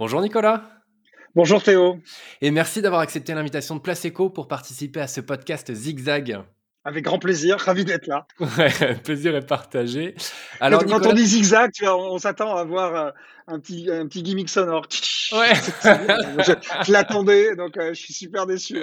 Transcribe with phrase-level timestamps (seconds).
[0.00, 0.62] Bonjour Nicolas.
[1.34, 1.98] Bonjour Théo.
[2.40, 6.40] Et merci d'avoir accepté l'invitation de Place Eco pour participer à ce podcast Zigzag.
[6.86, 8.26] Avec grand plaisir, ravi d'être là.
[8.40, 10.14] Ouais, plaisir est partagé.
[10.58, 13.10] Alors, quand, on dit zigzag, on, s'attend à voir euh,
[13.50, 14.86] un petit, un petit gimmick sonore.
[15.32, 15.52] Ouais.
[15.84, 18.78] je, l'attendais, donc euh, je suis super déçu.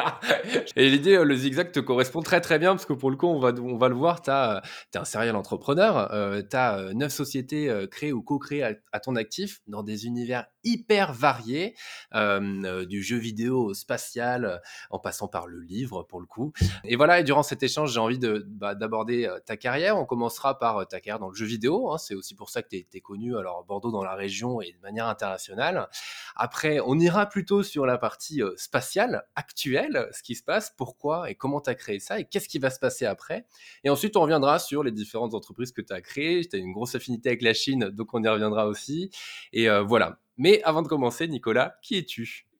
[0.76, 3.26] Et l'idée, euh, le zigzag te correspond très très bien parce que pour le coup,
[3.26, 6.08] on va, on va le voir, tu es un serial entrepreneur,
[6.48, 11.74] tu as neuf sociétés créées ou co-créées à, ton actif dans des univers hyper variés,
[12.12, 16.52] du jeu vidéo au spatial, en passant par le livre pour le coup.
[16.84, 19.98] Et voilà, et durant cet échange, j'ai envie bah, d'aborder ta carrière.
[19.98, 21.90] On commencera par ta carrière dans le jeu vidéo.
[21.90, 21.98] Hein.
[21.98, 23.36] C'est aussi pour ça que tu es, connu.
[23.36, 25.88] Alors, Dans la région et de manière internationale.
[26.36, 31.30] Après, on ira plutôt sur la partie euh, spatiale, actuelle, ce qui se passe, pourquoi
[31.30, 33.46] et comment tu as créé ça et qu'est-ce qui va se passer après.
[33.84, 36.46] Et ensuite, on reviendra sur les différentes entreprises que tu as créées.
[36.48, 39.10] Tu as une grosse affinité avec la Chine, donc on y reviendra aussi.
[39.52, 40.18] Et euh, voilà.
[40.36, 42.51] Mais avant de commencer, Nicolas, qui es-tu?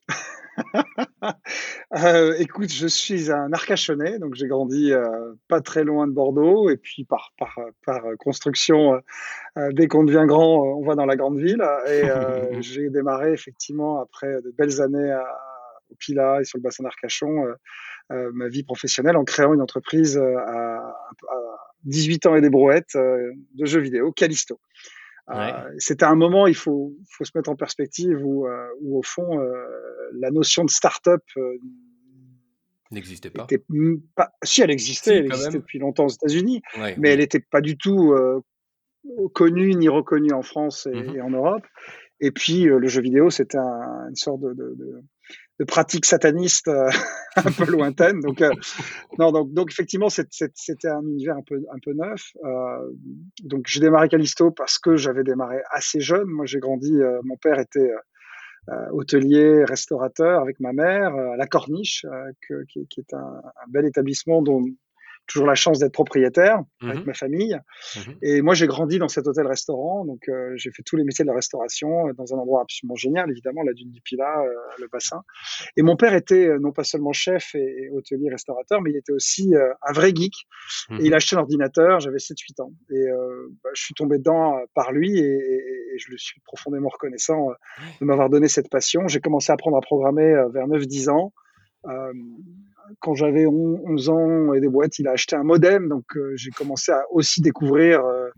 [1.97, 6.71] euh, écoute, je suis un Arcachonnais, donc j'ai grandi euh, pas très loin de Bordeaux,
[6.71, 9.01] et puis par, par, par construction,
[9.59, 11.63] euh, dès qu'on devient grand, on va dans la grande ville.
[11.89, 12.03] Et
[12.61, 15.25] j'ai démarré effectivement après de belles années à,
[15.91, 17.47] au Pila et sur le bassin d'Arcachon
[18.11, 20.95] ma vie professionnelle en créant une entreprise à, à
[21.85, 24.61] 18 ans et des brouettes de jeux vidéo, Callisto.
[25.31, 29.03] Euh, c'était un moment, il faut, faut, se mettre en perspective où, euh, où au
[29.03, 29.55] fond, euh,
[30.15, 31.23] la notion de start-up
[32.91, 33.47] n'existait pas.
[34.17, 34.33] pas.
[34.43, 36.63] Si, elle existait, elle existait depuis longtemps aux États-Unis,
[36.99, 38.15] mais elle n'était pas du tout
[39.33, 41.67] connue ni reconnue en France et, mmh en Europe.
[42.21, 45.03] Et puis, le jeu vidéo, c'était un, une sorte de, de, de,
[45.63, 46.91] de pratique sataniste euh,
[47.37, 48.19] un peu lointaine.
[48.21, 48.51] Donc, euh,
[49.19, 52.33] non, donc, donc effectivement, c'était un univers un peu, un peu neuf.
[52.45, 52.91] Euh,
[53.45, 56.27] donc, j'ai démarré Callisto parce que j'avais démarré assez jeune.
[56.27, 56.93] Moi, j'ai grandi.
[57.23, 57.93] mon père était
[58.93, 62.07] hôtelier, restaurateur avec ma mère à la Corniche,
[62.47, 64.65] qui, est un, bel établissement dont
[65.27, 67.55] toujours la chance d'être propriétaire avec mmh ma famille.
[67.97, 71.25] Mmh et moi, j'ai grandi dans cet hôtel-restaurant, donc euh, j'ai fait tous les métiers
[71.25, 74.53] de la restauration euh, dans un endroit absolument génial, évidemment, la dune du Pilat, euh,
[74.79, 75.23] le bassin.
[75.77, 79.55] Et mon père était non pas seulement chef et, hôtelier restaurateur, mais il était aussi
[79.55, 80.35] un vrai geek.
[80.91, 82.73] Mmh et il achetait un ordinateur, j'avais 7-8 ans.
[82.91, 83.07] Et
[83.63, 87.49] bah, je suis tombé dedans par lui et, et, je le suis profondément reconnaissant
[88.01, 89.09] de m'avoir donné cette passion.
[89.09, 91.33] J'ai commencé à apprendre à programmer vers 9-10 ans
[93.01, 96.51] quand j'avais 11 ans et des boîtes, il a acheté un modem, donc euh, j'ai
[96.51, 98.29] commencé à aussi découvrir euh,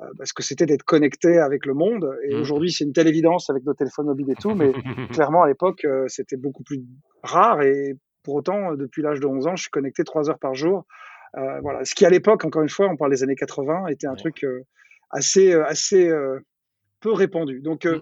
[0.00, 2.16] euh ce que c'était d'être connecté avec le monde.
[2.28, 2.40] Et mmh.
[2.40, 4.72] aujourd'hui, c'est une telle évidence avec nos téléphones mobiles et tout, mais
[5.12, 6.82] clairement à l'époque, euh, c'était beaucoup plus
[7.22, 7.62] rare.
[7.62, 10.86] Et pour autant, depuis l'âge de 11 ans, je suis connecté 3 heures par jour.
[11.34, 14.14] voilà, ce qui à l'époque, encore une fois, on parle des années 80, était un
[14.14, 14.46] truc
[15.10, 16.10] assez assez
[17.00, 17.60] peu répandu.
[17.60, 18.00] Donc mmh.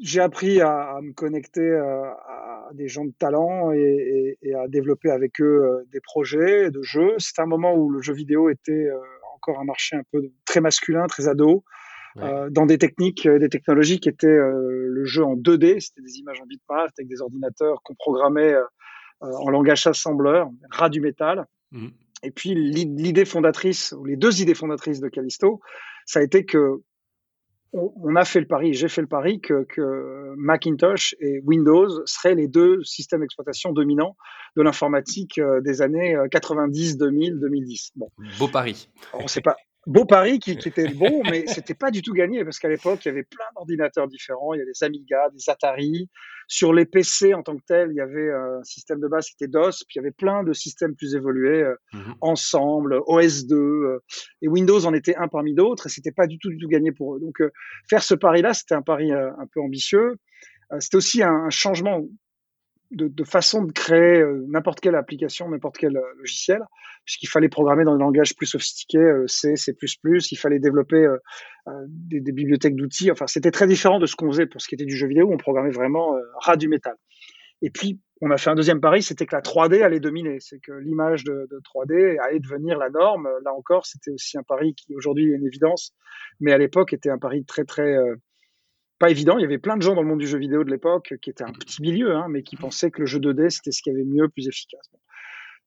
[0.00, 5.40] J'ai appris à, à, me connecter à des gens de talent et, à développer avec
[5.40, 7.14] eux euh, des projets de jeux.
[7.18, 8.98] C'était un moment où le jeu vidéo était euh,
[9.34, 11.64] encore un marché un peu très masculin, très ado,
[12.18, 16.40] euh, dans des techniques, des technologies qui étaient le jeu en 2D, c'était des images
[16.40, 18.54] en bitmap avec des ordinateurs qu'on programmait
[19.20, 21.44] en langage assembleur, ras du métal.
[21.72, 21.88] Mmh.
[22.22, 25.60] Et puis l'idée fondatrice, ou les deux idées fondatrices de Callisto,
[26.06, 26.80] ça a été que
[27.72, 32.48] on, a fait le pari, j'ai fait le pari que, Macintosh et Windows seraient les
[32.48, 34.16] deux systèmes d'exploitation dominants
[34.56, 37.92] de l'informatique euh, des années 90, 2000, 2010.
[37.96, 38.08] Bon.
[38.38, 38.88] Beau pari.
[39.12, 42.44] On sait pas beau pari qui, qui était bon, mais c'était pas du tout gagné
[42.44, 44.54] parce qu'à l'époque, il y avait plein d'ordinateurs différents.
[44.54, 46.10] Il y avait des Amiga, des Atari.
[46.48, 49.34] Sur les PC en tant que tel, il y avait un système de base qui
[49.34, 52.14] était DOS, puis il y avait plein de systèmes plus évolués, euh, mhm.
[52.20, 53.98] Ensemble, OS2, euh,
[54.42, 56.92] et Windows en était un parmi d'autres, et c'était pas du tout, du tout gagné
[56.92, 57.20] pour eux.
[57.20, 57.50] Donc, euh,
[57.90, 60.18] faire ce pari-là, c'était un pari un peu ambitieux.
[60.78, 62.02] c'était aussi un changement
[62.90, 66.60] de, façon de créer euh, n'importe quelle application, n'importe quel euh, logiciel,
[67.04, 71.06] puisqu'il fallait programmer dans des langages plus sophistiqués, euh, C, C++, il fallait développer
[71.88, 73.10] des, bibliothèques d'outils.
[73.10, 75.26] Enfin, c'était très différent de ce qu'on faisait pour ce qui était du jeu vidéo,
[75.26, 76.94] où on programmait vraiment ras du métal.
[77.62, 80.58] Et puis, on a fait un deuxième pari, c'était que la 3D allait dominer, c'est
[80.58, 83.28] que l'image de, de, 3D allait devenir la norme.
[83.44, 85.92] Là encore, c'était aussi un pari qui aujourd'hui est une évidence,
[86.40, 87.96] mais à l'époque était un pari très très
[88.98, 89.38] pas évident.
[89.38, 91.30] Il y avait plein de gens dans le monde du jeu vidéo de l'époque qui
[91.30, 93.90] étaient un petit milieu, hein, mais qui pensaient que le jeu 2D, c'était ce qui
[93.90, 94.88] avait mieux, plus efficace.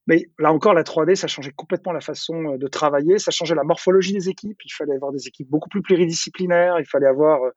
[0.06, 3.54] Mais là encore, la 3D, ça changeait complètement la façon euh, de travailler, ça changeait
[3.54, 4.58] la morphologie des équipes.
[4.64, 7.50] Il fallait avoir des équipes beaucoup plus pluridisciplinaires, il fallait avoir euh,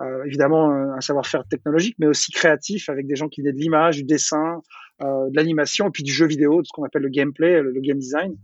[0.00, 3.96] euh évidemment un savoir-faire technologique, mais aussi créatif, avec des gens qui venaient de l'image,
[3.96, 4.60] du dessin,
[5.02, 7.70] euh, de l'animation, et puis du jeu vidéo, de ce qu'on appelle le gameplay, le,
[7.70, 8.34] le game design.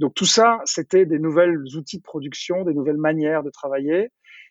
[0.00, 4.10] Donc tout ça, c'était des nouvelles outils de production, des nouvelles manières de travailler.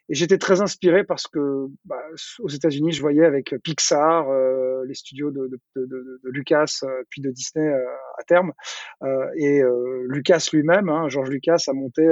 [0.10, 2.02] Et j'étais très inspiré parce que bah,
[2.40, 5.86] aux États-Unis, je voyais avec Pixar, euh, les studios de, de, de,
[6.24, 7.86] de Lucas, euh, puis de Disney euh,
[8.18, 8.54] à terme,
[9.04, 9.62] euh, et
[10.08, 12.08] Lucas lui-même, hein, George Lucas, a monté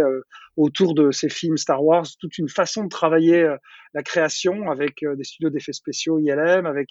[0.58, 3.48] autour de ses films Star Wars toute une façon de travailler
[3.94, 6.90] la création avec des studios d'effets spéciaux ILM, avec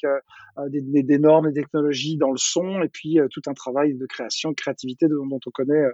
[0.68, 4.06] des, des, des, normes et technologies dans le son, et puis tout un travail de
[4.06, 5.84] création, de créativité dont, on connaît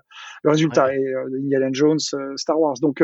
[0.43, 0.95] le résultat.
[0.95, 1.99] Et Indiana Jones,
[2.37, 2.77] Star Wars.
[2.81, 3.03] Donc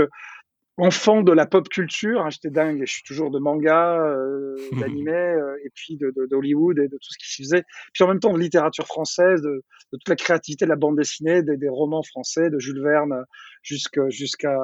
[0.79, 4.57] enfant de la pop culture, hein, j'étais dingue, et je suis toujours de manga, euh,
[4.81, 7.65] d'animé, euh, et puis d'Hollywood de, et de tout ce qui s'y faisait.
[7.95, 10.97] Puis en même temps de littérature française, de, de toute la créativité de la bande
[10.97, 13.25] dessinée, des, des romans français, de Jules Verne
[13.63, 14.59] jusqu'à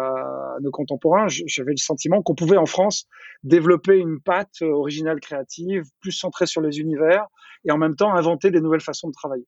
[0.60, 1.26] nos contemporains.
[1.28, 3.06] J'avais le sentiment qu'on pouvait en France
[3.42, 7.26] développer une patte originale créative, plus centrée sur les univers,
[7.64, 9.46] et en même temps inventer des nouvelles façons de travailler.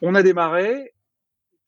[0.00, 0.92] On a démarré,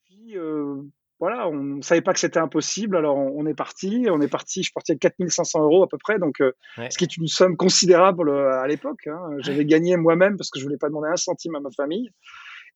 [0.05, 0.83] puis euh,
[1.25, 4.07] voilà, on ne savait pas que c'était impossible, alors on, est parti.
[4.11, 6.53] On est parti, je suis parti avec 4500 euros à peu près, donc euh,
[6.91, 9.07] ce qui est une somme considérable euh, à l'époque.
[9.07, 9.21] Hein.
[9.39, 12.11] J'avais gagné moi-même parce que je voulais pas demander un centime à ma famille.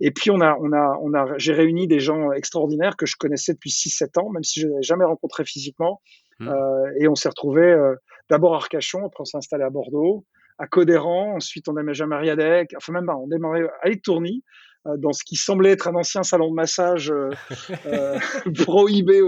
[0.00, 3.16] Et puis on a, on a, on a, j'ai réuni des gens extraordinaires que je
[3.18, 6.00] connaissais depuis 6-7 ans, même si je n'avais jamais rencontré physiquement.
[6.38, 6.48] Mmh.
[6.48, 7.96] Euh, et on s'est retrouvé euh,
[8.30, 10.24] d'abord à Arcachon, après on s'est installé à Bordeaux,
[10.58, 14.42] à Codéran, ensuite on a à Mariadec, enfin même pas, on démarrait à Tourny,
[14.77, 17.30] euh, dans ce qui semblait être un ancien salon de massage euh,
[17.86, 18.18] euh
[18.64, 19.20] prohibé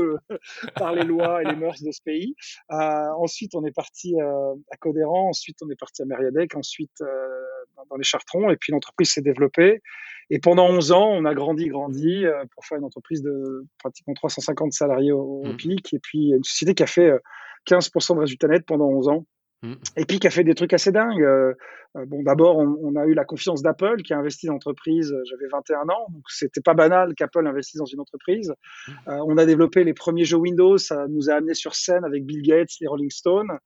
[0.76, 2.34] par les lois et les mœurs de ce pays.
[2.70, 7.02] ensuite, on est parti à Codéran, ensuite on est parti à Mériadec, ensuite
[7.88, 9.82] dans les Chartrons, et puis l'entreprise s'est développée.
[10.30, 12.24] Et pendant 11 ans, on a grandi, grandi
[12.54, 15.56] pour faire une entreprise de pratiquement 350 salariés au, au mmh.
[15.56, 17.10] pic, et puis une société qui a fait
[17.66, 19.26] 15% de résultats nets pendant 11 ans.
[19.62, 19.74] Mmh.
[19.96, 21.22] Et puis qui a fait des trucs assez dingues.
[21.22, 21.54] Euh,
[21.96, 25.12] euh, bon, d'abord, on, on, a eu la confiance d'Apple qui a investi dans l'entreprise.
[25.12, 28.54] Euh, j'avais 21 ans, donc c'était pas banal qu'Apple investisse dans une entreprise.
[29.08, 30.78] Euh, on a développé les premiers jeux Windows.
[30.78, 33.58] Ça nous a amené sur scène avec Bill Gates, les Rolling Stones.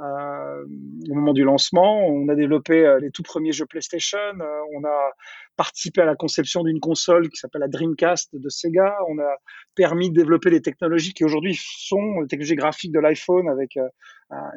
[0.00, 0.64] Euh,
[1.10, 2.06] au moment du lancement.
[2.06, 4.18] On a développé euh, les tout premiers jeux PlayStation.
[4.18, 5.10] Euh, on a
[5.56, 8.96] participé à la conception d'une console qui s'appelle la Dreamcast de Sega.
[9.10, 9.36] On a
[9.74, 13.76] permis de développer des technologies qui aujourd'hui sont les technologies graphiques de l'iPhone avec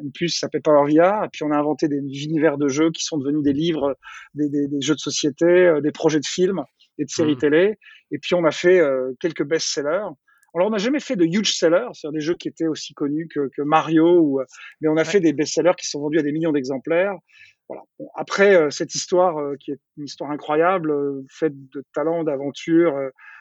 [0.02, 1.26] une puce qui s'appelle PowerVR.
[1.26, 3.98] Et puis on a inventé des univers de jeux qui sont devenus des livres,
[4.36, 6.64] des, des, des jeux de société, des projets de films
[7.00, 7.40] et de séries mmh.
[7.40, 7.80] télé.
[8.12, 8.82] Et puis on a fait
[9.20, 10.08] quelques best-sellers.
[10.56, 13.28] Alors, on n'a jamais fait de huge sellers, c'est-à-dire des jeux qui étaient aussi connus
[13.28, 14.46] que, que Mario, ou, euh,
[14.82, 17.16] mais on a fait des best-sellers qui sont vendus à des millions d'exemplaires.
[17.70, 17.84] Voilà.
[17.98, 20.94] Bon, après, euh, cette histoire, euh, qui est une histoire incroyable,
[21.30, 22.94] faite de talent, d'aventure,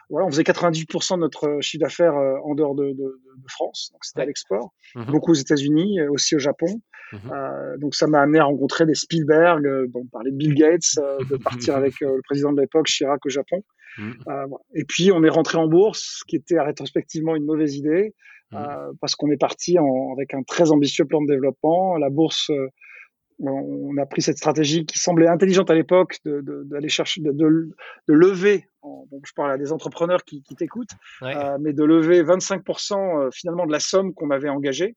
[0.08, 4.04] voilà, on faisait 98% de notre chiffre d'affaires en dehors de, de, de France, donc
[4.04, 6.80] c'était à l'export, mmh beaucoup aux États-Unis, aussi au Japon.
[7.12, 10.96] Mmh euh, donc ça m'a amené à rencontrer des Spielberg, bon, parler de Bill Gates,
[11.30, 13.62] de partir avec le président de l'époque, Chirac, au Japon.
[13.98, 14.12] Mmh.
[14.28, 18.14] Euh, et puis on est rentré en bourse, ce qui était rétrospectivement une mauvaise idée,
[18.50, 18.56] mmh.
[18.56, 21.96] euh, parce qu'on est parti en, avec un très ambitieux plan de développement.
[21.96, 22.68] La bourse, euh,
[23.40, 28.14] on a pris cette stratégie qui semblait intelligente à l'époque d'aller de, chercher, de, de,
[28.14, 28.66] lever.
[28.82, 33.72] bon, je parle à des entrepreneurs qui, qui t'écoutent, mais de lever 25% finalement de
[33.72, 34.94] la somme qu'on avait engagée,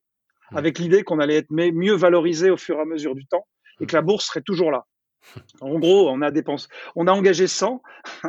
[0.52, 0.58] mmh.
[0.58, 3.48] avec l'idée qu'on allait être mieux valorisé au fur et à mesure du temps
[3.82, 4.86] et que la bourse serait toujours là.
[5.62, 7.82] En gros, on a dépensé, on a engagé 100,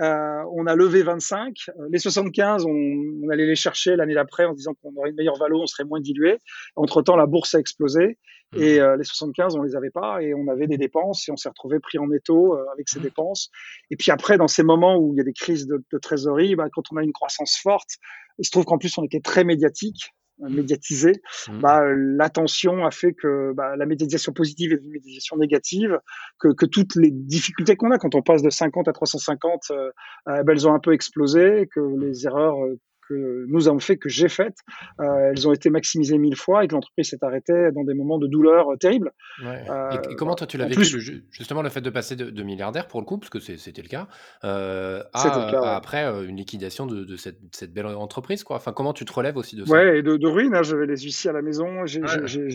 [0.00, 1.54] euh, on a levé 25.
[1.90, 5.60] Les 75, on, allait les chercher l'année d'après en disant qu'on aurait une meilleure valeur,
[5.60, 6.38] on serait moins dilué.
[6.76, 8.18] Entre temps, la bourse a explosé
[8.54, 8.82] et mmh.
[8.82, 11.48] euh, les 75, on les avait pas et on avait des dépenses et on s'est
[11.48, 13.02] retrouvé pris en étau euh, avec ces mmh.
[13.02, 13.50] dépenses.
[13.90, 16.68] Et puis après, dans ces moments où il y a des crises de, trésorerie, bah,
[16.72, 17.90] quand on a une croissance forte,
[18.38, 20.12] il se trouve qu'en plus on était très médiatique
[20.48, 21.12] médiatisé,
[21.48, 21.60] mmh.
[21.60, 25.98] bah, l'attention a fait que bah, la médiatisation positive et la médiatisation négative,
[26.38, 29.90] que, que toutes les difficultés qu'on a quand on passe de 50 à 350, euh,
[30.26, 32.78] bah, elles ont un peu explosé, que les erreurs euh,
[33.12, 34.58] que nous avons fait, que j'ai faites,
[35.00, 38.18] euh, elles ont été maximisées mille fois et que l'entreprise s'est arrêtée dans des moments
[38.18, 39.12] de douleur euh, terribles.
[39.44, 40.84] Euh, et, comment toi tu l'as vécu,
[41.30, 44.08] justement le fait de passer de, milliardaire pour le coup, parce que c'était le cas,
[44.42, 48.56] à, après une liquidation de, cette, belle entreprise quoi?
[48.56, 49.72] Enfin, comment tu te relèves aussi de ça?
[49.72, 50.54] Ouais, et de, ruine.
[50.54, 51.84] Hein, J'avais les huissiers à la maison.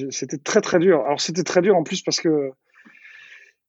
[0.10, 1.02] C'était très très dur.
[1.06, 2.52] Alors c'était très dur en plus parce que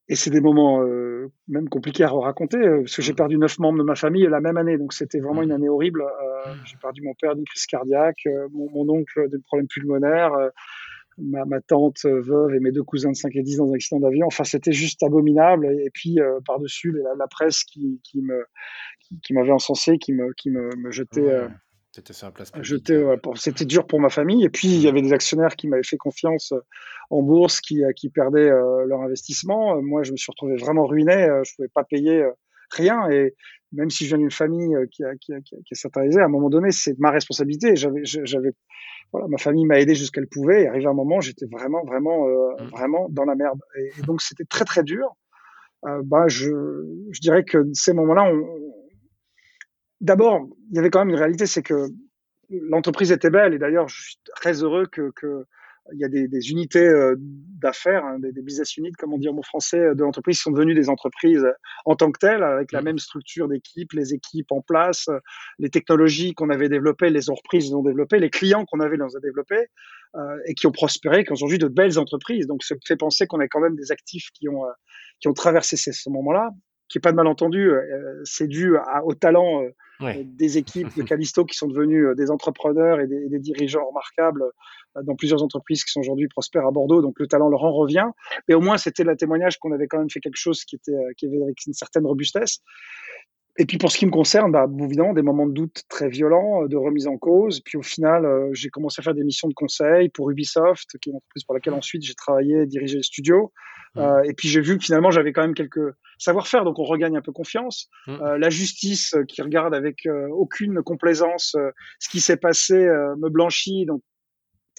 [0.09, 3.17] et c'est des moments euh, même compliqués à raconter, euh, parce que j'ai mmh.
[3.17, 5.53] perdu neuf membres de ma famille la même année, donc c'était vraiment une mmh.
[5.53, 6.03] année horrible.
[6.03, 6.59] Euh, mmh.
[6.65, 10.33] j'ai perdu mon père d'une crise cardiaque, mon, mon, oncle d'un problème pulmonaire,
[11.19, 14.01] ma, ma, tante veuve et mes deux cousins de 5 et 10 dans un accident
[14.01, 14.27] d'avion.
[14.27, 15.67] Enfin, c'était juste abominable.
[15.67, 18.47] Et, puis, par-dessus, la, la, presse qui, qui me
[19.23, 21.49] qui, m'avait encensé, qui me, qui me, me jetait...
[21.93, 22.53] C'était sur place.
[23.37, 24.45] C'était dur pour ma famille.
[24.45, 26.61] Et puis, il y avait des actionnaires qui m'avaient fait confiance euh,
[27.11, 29.81] en bourse, qui, euh, qui perdaient euh, leur investissement.
[29.81, 31.27] Moi, je me suis retrouvé vraiment ruiné.
[31.45, 32.25] Je ne pouvais pas payer
[32.71, 33.09] rien.
[33.11, 33.35] Et
[33.73, 36.51] même si je viens d'une famille qui a, qui a, qui a, à un moment
[36.51, 37.75] donné, c'est ma responsabilité.
[37.75, 38.51] J'avais, j'avais,
[39.13, 40.65] voilà, ma famille m'a aidé jusqu'à qu'elle pouvait.
[40.65, 42.69] Et arrivé un moment, j'étais vraiment, vraiment, mmh.
[42.71, 43.61] vraiment dans la merde.
[43.79, 45.17] Et, donc, c'était très, très dur.
[45.83, 46.51] bah, je,
[47.13, 48.68] je dirais que ces moments-là, on,
[50.01, 51.89] d'abord, il y avait quand même une réalité, c'est que
[52.51, 53.55] l'entreprise était belle.
[53.55, 55.45] Et d'ailleurs, je suis très heureux que, que
[55.95, 59.19] il y a des, des unités euh, d'affaires, hein, des, des, business units, comme on
[59.19, 61.47] dit en mot français, de l'entreprise, qui sont devenues des entreprises
[61.87, 62.85] en tant que telles, avec la mmh.
[62.85, 65.09] même structure d'équipe, les équipes en place,
[65.59, 69.69] les technologies qu'on avait développées, les entreprises ont développées, les clients qu'on avait a développés,
[70.17, 72.47] euh, et qui ont prospéré, qui ont aujourd'hui de belles entreprises.
[72.47, 74.73] Donc, ça fait penser qu'on a quand même des actifs qui ont, euh,
[75.21, 76.51] qui ont traversé ce moment-là,
[76.89, 79.65] qui est pas de malentendu, euh, c'est dû à, au talent
[80.01, 84.45] des équipes de Calisto qui sont devenus euh, des entrepreneurs et des, dirigeants remarquables
[84.97, 87.03] euh, dans plusieurs entreprises qui sont aujourd'hui prospères à Bordeaux.
[87.03, 88.07] Donc le talent leur en revient.
[88.47, 90.93] Mais au moins, c'était le témoignage qu'on avait quand même fait quelque chose qui était
[90.93, 92.61] euh, qui avait avec une certaine robustesse.
[93.59, 96.67] Et puis pour ce qui me concerne, bah, évidemment, des moments de doute très violents,
[96.67, 97.61] de remise en cause.
[97.61, 101.13] Puis au final, j'ai commencé à faire des missions de conseil pour Ubisoft, qui est
[101.13, 103.53] une entreprise pour laquelle ensuite j'ai travaillé, dirigé le studio.
[103.97, 107.17] Euh, et puis j'ai vu que finalement j'avais quand même quelques savoir-faire, donc on regagne
[107.17, 107.89] un peu confiance.
[108.07, 108.13] Mmh.
[108.13, 111.57] Euh, la justice euh, qui regarde avec euh, aucune complaisance
[111.99, 114.03] ce qui s'est passé me blanchit, donc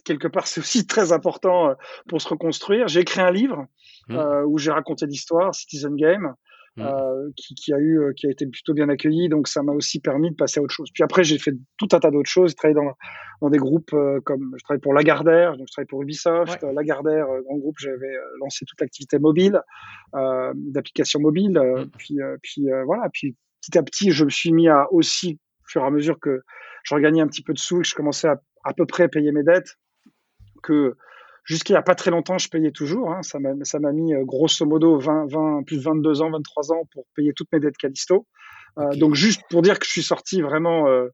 [0.05, 1.75] quelque part c'est aussi très important
[2.07, 2.87] pour se reconstruire.
[2.87, 3.65] J'ai écrit un livre
[4.09, 4.17] mmh.
[4.47, 6.33] où j'ai raconté l'histoire, Citizen Game.
[6.79, 6.85] Mmh.
[6.85, 9.27] Euh, qui, qui, a eu, qui a été plutôt bien accueilli.
[9.27, 10.89] Donc ça m'a aussi permis de passer à autre chose.
[10.93, 12.51] Puis après, j'ai fait tout un tas d'autres choses.
[12.51, 12.93] J'ai travaillé dans,
[13.41, 16.63] dans des groupes euh, comme je travaille pour Lagardère, donc je travaille pour Ubisoft.
[16.73, 19.61] Lagardère, euh, grand groupe, j'avais lancé toute l'activité mobile,
[20.13, 21.59] d'applications mobiles.
[21.59, 21.89] Mmh.
[21.97, 23.09] Puis, puis voilà.
[23.13, 26.19] Puis petit à petit, je me suis mis à aussi, au fur et à mesure
[26.19, 26.41] que
[26.83, 29.31] je regagnais un petit peu de sous, que je commençais à à peu près payer
[29.31, 29.77] mes dettes,
[30.63, 30.95] que
[31.49, 33.11] Jusqu'il n'y a pas très longtemps, je payais toujours.
[33.11, 33.23] Hein.
[33.23, 37.05] Ça m'a mis euh, grosso modo 20, 20, plus de 22 ans, 23 ans pour
[37.15, 38.27] payer toutes mes dettes Calisto.
[38.77, 41.07] Euh, donc juste pour dire que je suis sorti vraiment, euh,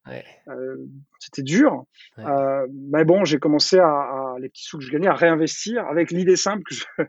[0.48, 0.76] euh
[1.20, 1.86] c'était dur.
[2.18, 6.12] Mais bon, j'ai commencé à, à, les petits sous que je gagnais à réinvestir avec
[6.12, 6.84] l'idée simple que je,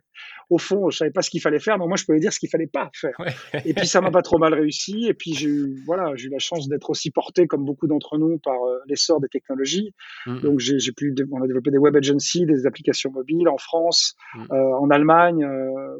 [0.50, 2.38] au fond, je savais pas ce qu'il fallait faire, mais moi, je pouvais dire ce
[2.38, 3.16] qu'il fallait pas faire.
[3.64, 5.06] Et puis, ça m'a pas trop mal réussi.
[5.06, 8.16] Et puis, j'ai eu, voilà, j'ai eu la chance d'être aussi porté, comme beaucoup d'entre
[8.18, 9.92] nous, par euh, l'essor des technologies.
[10.26, 10.40] Mmh.
[10.40, 14.42] Donc, j'ai, pu, on a développé des web agencies, des applications mobiles en France, mmh.
[14.52, 15.96] euh, en Allemagne, euh,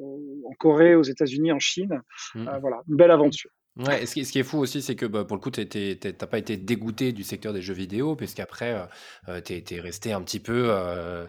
[0.49, 2.01] en Corée, aux États-Unis, en Chine.
[2.35, 2.49] Mmh.
[2.49, 3.51] Euh, voilà, une belle aventure.
[3.77, 5.51] Ouais, et ce qui, ce qui est fou aussi, c'est que bah, pour le coup,
[5.51, 8.89] tu n'as pas été dégoûté du secteur des jeux vidéo, puisqu'après,
[9.29, 11.27] euh, tu es, resté un petit peu euh,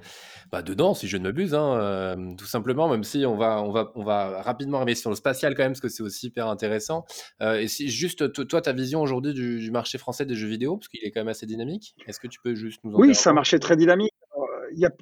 [0.50, 3.72] bah, dedans, si je ne m'abuse, hein, euh, tout simplement, même si on va, on
[3.72, 6.48] va, on va rapidement arriver sur le spatial quand même, parce que c'est aussi hyper
[6.48, 7.06] intéressant.
[7.42, 10.88] et si juste, toi, ta vision aujourd'hui du, du, marché français des jeux vidéo, parce
[10.88, 13.30] qu'il est quand même assez dynamique, est-ce que tu peux juste nous en Oui, c'est
[13.30, 14.14] un marché très dynamique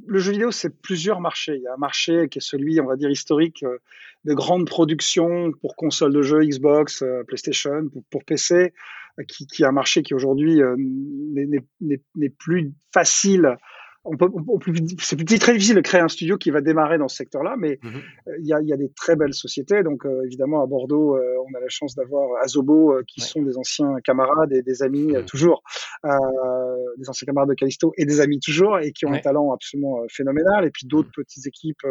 [0.08, 1.56] le jeu vidéo, c'est plusieurs marchés.
[1.56, 3.78] Il y a un marché qui est celui, on va dire, historique euh,
[4.24, 8.74] de grandes productions pour consoles de jeux, Xbox, euh, PlayStation, pour, PC,
[9.20, 10.62] euh, qui, qui, est un marché qui aujourd'hui
[11.82, 13.58] n'est plus facile
[14.06, 14.30] on peut,
[15.00, 17.90] c'est très difficile de créer un studio qui va démarrer dans ce secteur-là, mais mmh
[18.40, 19.84] il y, a, y, a, des très belles sociétés.
[19.84, 24.52] Donc, évidemment, à Bordeaux, on a la chance d'avoir Azobo, qui sont des anciens camarades
[24.52, 25.26] et des amis mmh.
[25.26, 25.64] toujours,
[26.06, 26.10] euh,
[26.98, 30.02] des anciens camarades de Callisto et des amis toujours, et qui ont un talent absolument
[30.10, 30.66] phénoménal.
[30.66, 31.24] Et puis d'autres mmh.
[31.24, 31.86] petites équipes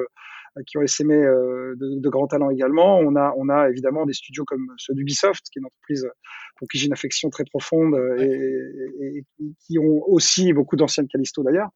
[0.67, 2.99] qui ont essaimé euh, de, de, grands talents également.
[2.99, 6.09] On a, on a évidemment des studios comme ceux d'Ubisoft, qui est une entreprise
[6.57, 9.25] pour qui j'ai une affection très profonde et, et,
[9.67, 11.71] qui ont aussi beaucoup d'anciens de Callisto d'ailleurs.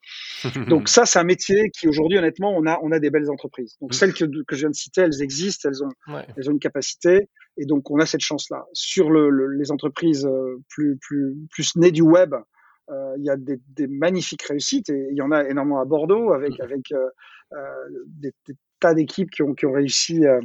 [0.68, 3.76] Donc ça, c'est un métier qui aujourd'hui, honnêtement, on a, on a des belles entreprises.
[3.80, 6.60] Donc celles que, que je viens de citer, elles existent, elles ont, elles ont une
[6.60, 8.64] capacité, et donc on a cette chance-là.
[8.72, 12.34] Sur le, les entreprises euh, plus, plus, plus nées du web,
[12.90, 15.84] euh, il y a des, des, magnifiques réussites et il y en a énormément à
[15.84, 17.08] Bordeaux avec, avec euh,
[17.52, 20.40] euh des, des, tas d'équipes qui ont, qui ont réussi à,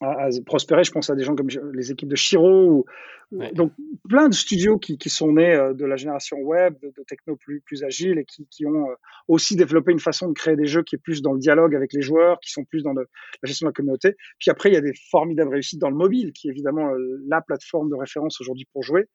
[0.00, 0.84] à, prospérer.
[0.84, 2.84] Je pense à des gens comme les équipes de Chiro.
[3.30, 3.72] Ou, Donc,
[4.08, 7.36] plein de studios qui, qui sont nés euh, de la génération web, de, de techno
[7.36, 8.94] plus, plus agile et qui, qui, ont euh,
[9.28, 11.92] aussi développé une façon de créer des jeux qui est plus dans le dialogue avec
[11.92, 13.06] les joueurs, qui sont plus dans le,
[13.42, 14.16] la gestion de la communauté.
[14.38, 17.22] Puis après, il y a des formidables réussites dans le mobile, qui est évidemment euh,
[17.26, 19.06] la plateforme de référence aujourd'hui pour jouer.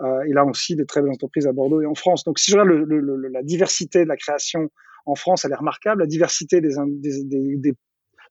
[0.00, 2.24] Euh, et là aussi, des très belles entreprises à Bordeaux et en France.
[2.24, 4.70] Donc, si je regarde le, le, la diversité de la création
[5.06, 6.02] en France, elle est remarquable.
[6.02, 7.74] La diversité des, des, des, des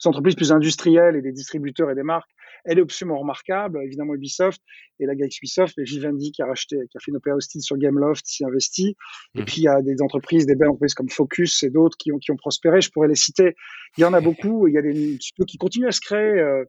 [0.06, 2.30] entreprises plus industrielles et des distributeurs et des marques,
[2.66, 3.80] elle est absolument remarquable.
[3.84, 4.62] Évidemment, Ubisoft
[5.00, 7.62] et la Galaxy Ubisoft, et Vivendi qui a racheté, qui a fait une opéra hostile
[7.62, 8.96] sur Gameloft, s'y investit.
[9.36, 9.46] Et mhm.
[9.46, 12.18] puis, il y a des entreprises, des belles entreprises comme Focus et d'autres qui ont,
[12.18, 12.82] qui ont prospéré.
[12.82, 13.56] Je pourrais les citer.
[13.98, 14.68] Il y en a beaucoup.
[14.68, 16.40] Il y a des studios qui continuent à se créer.
[16.40, 16.64] Euh,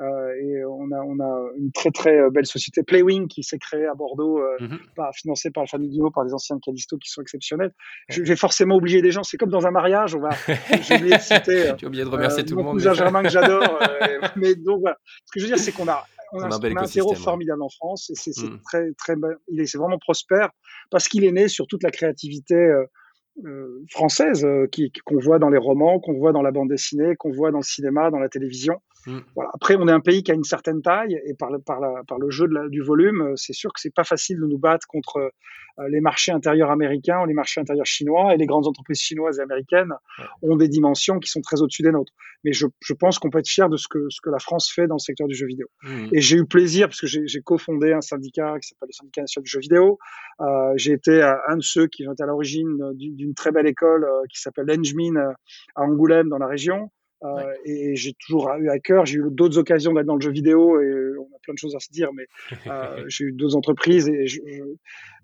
[0.00, 3.58] euh, et on a, on a une très très euh, belle société Playwing qui s'est
[3.58, 4.78] créée à Bordeaux, euh, mhm.
[4.96, 7.72] par, financée par la famille Guillaume, par des anciens Calisto qui sont exceptionnels.
[8.08, 9.22] Je vais forcément oublier des gens.
[9.22, 10.14] C'est comme dans un mariage.
[10.14, 10.30] On va.
[10.82, 11.72] J'ai oublié de citer.
[11.76, 12.66] tu as oublié de remercier tout le monde.
[12.66, 13.78] Mon cousin Germain que j'adore.
[14.36, 14.96] mais donc voilà.
[15.32, 18.10] Ce que je veux dire, c'est qu'on a on a, un, terreau formidable en France
[18.10, 18.60] et c'est mmh.
[18.64, 19.14] très très
[19.48, 20.50] il est c'est vraiment prospère
[20.90, 22.84] parce qu'il est né sur toute la créativité euh,
[23.44, 24.66] euh, française euh,
[25.04, 27.64] qu'on voit dans les romans, qu'on voit dans la bande dessinée, qu'on voit dans le
[27.64, 28.76] cinéma, dans la télévision.
[29.06, 29.18] Mm.
[29.34, 29.50] Voilà.
[29.54, 32.02] Après, on est un pays qui a une certaine taille et par le, par la,
[32.06, 34.46] par le jeu de la, du volume, euh, c'est sûr que c'est pas facile de
[34.46, 35.32] nous battre contre
[35.78, 39.38] euh, les marchés intérieurs américains ou les marchés intérieurs chinois et les grandes entreprises chinoises
[39.38, 39.92] et américaines
[40.42, 42.12] ont des dimensions qui sont très au-dessus des nôtres.
[42.44, 44.70] Mais je, je pense qu'on peut être fier de ce que, ce que la France
[44.70, 45.68] fait dans le secteur du jeu vidéo.
[45.82, 46.08] Mm.
[46.12, 49.44] Et j'ai eu plaisir parce que j'ai cofondé un syndicat qui s'appelle le syndicat national
[49.44, 49.98] du jeu vidéo.
[50.40, 54.04] Euh, j'ai été un de ceux qui ont été à l'origine d'une très belle école
[54.04, 55.16] euh, qui s'appelle Engmin
[55.74, 56.90] à Angoulême dans la région.
[57.24, 60.32] Euh, et j'ai toujours eu à cœur, j'ai eu d'autres occasions d'être dans le jeu
[60.32, 62.26] vidéo et on a plein de choses à se dire, mais
[62.66, 64.40] euh, j'ai eu d'autres entreprises et je,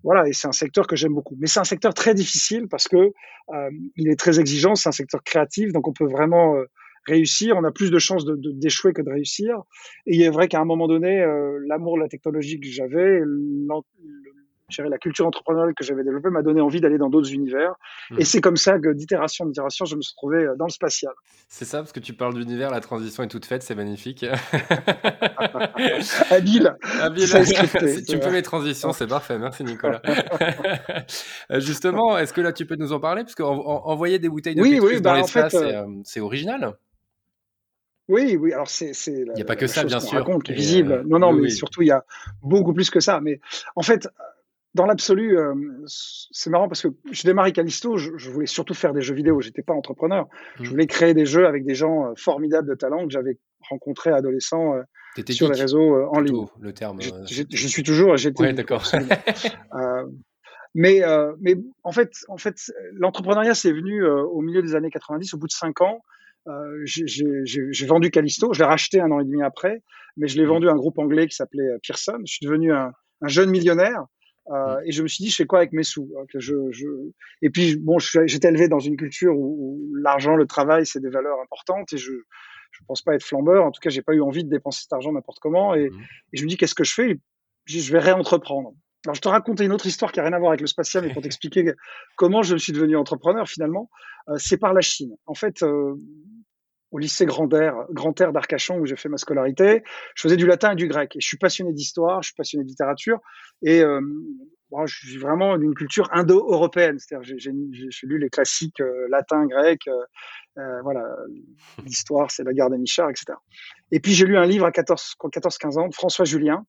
[0.03, 1.35] voilà, et c'est un secteur que j'aime beaucoup.
[1.39, 4.93] Mais c'est un secteur très difficile parce que euh, il est très exigeant, c'est un
[4.93, 6.65] secteur créatif, donc on peut vraiment euh,
[7.05, 9.63] réussir, on a plus de chances d'échouer de, d'échouer que de réussir.
[10.05, 13.21] Et il est vrai qu'à un moment donné, euh, l'amour de la technologie que j'avais,
[14.77, 17.75] la culture entrepreneuriale que j'avais développée m'a donné envie d'aller dans d'autres univers.
[18.11, 18.25] Et hmm.
[18.25, 21.13] c'est comme ça que d'itération en itération, je me suis trouvé euh, dans le spatial.
[21.47, 24.25] C'est ça, parce que tu parles d'univers, la transition est toute faite, c'est magnifique.
[26.29, 26.75] Habile.
[27.01, 27.27] Habile.
[27.27, 29.37] si tu peux les transitions, c'est parfait.
[29.37, 30.01] Merci Nicolas.
[31.51, 33.23] Euh, justement, est-ce que là tu peux nous en parler?
[33.23, 36.77] Parce qu'envoyer des bouteilles de oui, oui, dans bah, l'espace, euh, c'est original.
[38.07, 38.53] Oui, oui.
[38.53, 40.17] Alors c'est, il n'y a pas que ça, bien sûr.
[40.17, 41.03] Raconte, visible.
[41.07, 42.03] non, non, mais surtout il y a
[42.41, 43.19] beaucoup plus que ça.
[43.21, 43.39] Mais
[43.75, 44.07] en fait,
[44.75, 45.55] dans l'absolu, euh,
[45.87, 49.41] c'est marrant parce que je démarrais Callisto, je, je, voulais surtout faire des jeux vidéo.
[49.41, 50.27] J'étais pas entrepreneur.
[50.57, 50.65] Je mmh.
[50.67, 54.75] voulais créer des jeux avec des gens euh, formidables de talent que j'avais rencontrés adolescents
[54.75, 56.45] euh, sur les réseaux en ligne.
[56.59, 56.99] Le terme.
[57.01, 58.15] Je, suis toujours.
[58.15, 58.43] J'étais.
[58.43, 58.83] Ouais, d'accord.
[60.75, 61.01] mais
[61.41, 65.47] mais en fait, en fait, l'entrepreneuriat c'est venu au milieu des années 90, au bout
[65.47, 66.03] de cinq ans.
[66.85, 69.81] j'ai vendu Callisto, je l'ai racheté un an et demi après,
[70.15, 70.49] mais je l'ai mmh.
[70.49, 72.19] vendu à un groupe anglais qui s'appelait Pearson.
[72.23, 74.05] Je suis devenu un, un jeune millionnaire
[74.51, 74.83] euh, mm.
[74.85, 76.09] et je me suis dit, je fais quoi avec mes sous?
[76.33, 76.87] Je, je...
[77.41, 81.39] Et puis, bon, j'étais élevé dans une culture où, l'argent, le travail, c'est des valeurs
[81.41, 81.93] importantes.
[81.93, 83.65] Et je ne pense pas être flambeur.
[83.65, 85.75] En tout cas, j'ai pas eu envie de dépenser cet argent n'importe comment.
[85.75, 86.01] Et, mm.
[86.33, 87.19] et, je me dis, qu'est-ce que je fais?
[87.65, 88.73] Je vais réentreprendre.
[89.05, 91.05] Alors, je te racontais une autre histoire qui a rien à voir avec le spatial,
[91.05, 91.71] mais pour t'expliquer
[92.17, 93.89] comment je suis devenu entrepreneur, finalement,
[94.29, 95.15] euh, c'est par la Chine.
[95.25, 95.95] En fait, euh,
[96.91, 99.83] au lycée Grand Air, Grand Air d'Arcachon où j'ai fait ma scolarité.
[100.15, 101.15] Je faisais du latin et du grec.
[101.15, 103.19] Et je suis passionné d'histoire, je suis passionné de littérature.
[103.61, 104.01] Et euh,
[104.71, 106.97] moi, je suis vraiment d'une culture indo-européenne.
[106.99, 107.51] C'est-à-dire, j'ai
[108.03, 109.81] lu les classiques euh, latin, grec.
[109.87, 109.93] Euh,
[110.57, 111.03] euh voilà,
[111.85, 113.37] l'histoire, c'est la guerre des Michards, etc.
[113.91, 116.65] Et puis j'ai lu un livre à 14-15 ans de François Julien,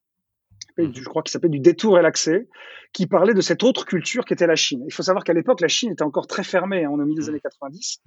[0.78, 0.92] mmh.
[0.94, 2.48] je crois qu'il s'appelait Du détour et l'accès,
[2.92, 4.82] qui parlait de cette autre culture qui était la Chine.
[4.86, 7.06] Il faut savoir qu'à l'époque, la Chine était encore très fermée, hein, on est au
[7.06, 7.30] milieu des mmh.
[7.30, 8.02] années 90.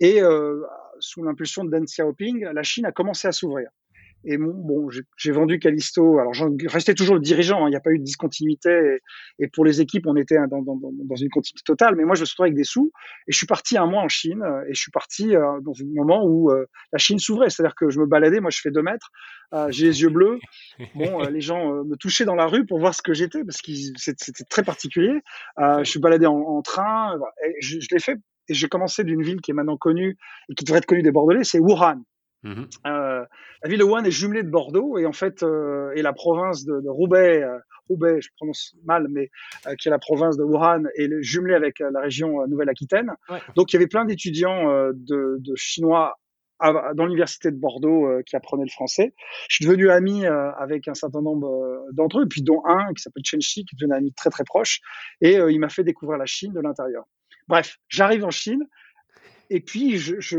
[0.00, 0.62] Et euh,
[1.00, 3.68] sous l'impulsion de Deng Xiaoping, la Chine a commencé à s'ouvrir.
[4.24, 6.18] Et bon, j'ai vendu Callisto.
[6.18, 7.64] Alors, je restais toujours le dirigeant.
[7.64, 8.98] Hein, il n'y a pas eu de discontinuité.
[9.38, 11.96] Et, pour les équipes, on était dans, dans, une continuité totale.
[11.96, 12.92] Mais moi, je me suis avec des sous.
[13.26, 14.42] Et je suis parti un mois en Chine.
[14.68, 17.50] Et je suis parti euh, dans un moment où euh, la Chine s'ouvrait.
[17.50, 18.40] C'est-à-dire que je me baladais.
[18.40, 19.10] Moi, je fais deux mètres.
[19.54, 20.38] Euh, j'ai les yeux bleus.
[20.94, 23.72] Bon, les gens me touchaient dans la rue pour voir ce que j'étais parce que
[23.96, 25.20] c'était très particulier.
[25.58, 27.18] je suis baladé en, en train.
[27.44, 30.16] Et je, je l'ai fait et j'ai commencé d'une ville qui est maintenant connue
[30.48, 32.02] et qui devrait être connue des Bordelais, c'est Wuhan.
[32.44, 33.24] Mmh euh,
[33.62, 36.64] la ville de Wuhan est jumelée de Bordeaux et en fait euh, et la province
[36.64, 39.30] de, de Roubaix, euh, Roubaix, je prononce mal, mais
[39.66, 43.12] euh, qui est la province de Wuhan est jumelée avec la région Nouvelle-Aquitaine.
[43.54, 46.18] Donc il y avait plein d'étudiants de, de, chinois
[46.60, 49.14] dans l'université de Bordeaux qui apprenaient le français.
[49.48, 53.24] Je suis devenu ami avec un certain nombre d'entre eux, puis dont un qui s'appelle
[53.24, 54.80] Chen Shi, qui est devenu un ami très très proche,
[55.20, 57.04] et il m'a fait découvrir la Chine de l'intérieur.
[57.52, 58.64] Bref, j'arrive en Chine
[59.50, 60.38] et puis je, je,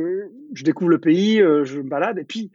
[0.55, 2.49] je découvre le pays, euh, je me balade et puis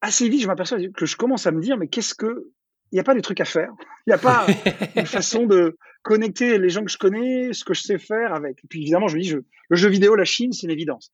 [0.00, 2.50] assez vite je m'aperçois que je commence à me dire mais qu'est-ce que
[2.90, 3.70] il n'y a pas des trucs à faire,
[4.08, 4.46] il n'y a pas
[4.96, 8.58] une façon de connecter les gens que je connais, ce que je sais faire avec.
[8.64, 11.12] Et puis évidemment je me dis je, le jeu vidéo, la Chine, c'est une évidence.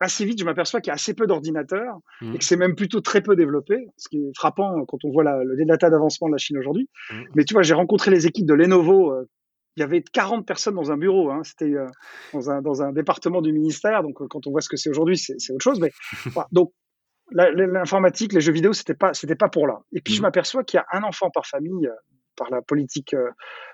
[0.00, 2.34] Assez vite, je m'aperçois qu'il y a assez peu d'ordinateurs mmh.
[2.34, 5.22] et que c'est même plutôt très peu développé, ce qui est frappant quand on voit
[5.22, 6.90] la, le data d'avancement de la Chine aujourd'hui.
[7.08, 7.22] Mmh.
[7.36, 9.28] Mais tu vois, j'ai rencontré les équipes de Lenovo euh,
[9.76, 11.30] il y avait 40 personnes dans un bureau.
[11.30, 11.42] Hein.
[11.44, 11.86] C'était euh,
[12.32, 14.02] dans, un, dans un département du ministère.
[14.02, 15.80] Donc, euh, quand on voit ce que c'est aujourd'hui, c'est autre chose.
[15.80, 15.90] Mais
[16.32, 16.48] voilà.
[16.52, 16.72] donc,
[17.30, 19.80] l'informatique, les jeux vidéo, c'était pas, c'était pas pour là.
[19.92, 20.22] Et puis, je mmh.
[20.22, 21.94] m'aperçois qu'il y a un enfant par famille, euh,
[22.36, 23.14] par la politique,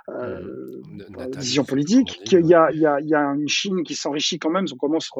[0.08, 1.36] mmh.
[1.36, 4.38] vision politique, qu'il y a, il y, a, il y a une Chine qui s'enrichit
[4.38, 4.66] quand même.
[4.72, 5.10] On commence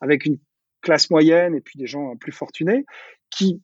[0.00, 0.38] avec une
[0.80, 2.84] classe moyenne et puis des gens plus fortunés
[3.30, 3.60] qui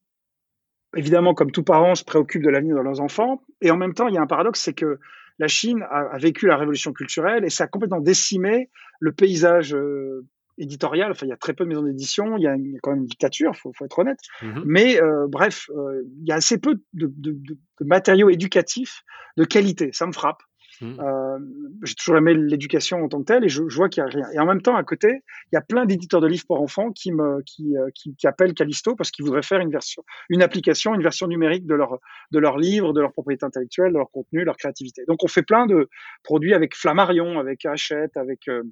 [0.97, 3.43] évidemment, comme tout parent, se préoccupent de l'avenir de leurs enfants.
[3.61, 4.99] Et en même temps, il y a un paradoxe, c'est que
[5.39, 8.71] la Chine a, vécu la révolution culturelle et ça a complètement décimé
[9.01, 10.25] le paysage euh,
[10.59, 11.11] éditoriale.
[11.11, 12.37] Enfin, il y a très peu de maisons d'édition.
[12.37, 14.21] Il y a quand même une dictature, faut, faut être honnête.
[14.43, 18.31] Mmh Mais euh, bref, euh, il y a assez peu de, de, de, de, matériaux
[18.31, 19.03] éducatifs
[19.37, 19.91] de qualité.
[19.93, 20.43] Ça me frappe.
[20.81, 21.01] Mmh.
[21.01, 21.39] Euh,
[21.83, 24.13] j'ai toujours aimé l'éducation en tant que telle et je, je vois qu'il n'y a
[24.13, 24.31] rien.
[24.33, 26.91] Et en même temps, à côté, il y a plein d'éditeurs de livres pour enfants
[26.93, 30.43] qui me qui, euh, qui, qui appellent Callisto parce qu'ils voudraient faire une version, une
[30.43, 31.99] application, une version numérique de leur
[32.33, 35.03] de leurs livres, de leur propriété intellectuelle, de leur contenu, leur créativité.
[35.07, 35.89] Donc on fait plein de
[36.23, 38.63] produits avec Flammarion, avec Hachette, avec euh,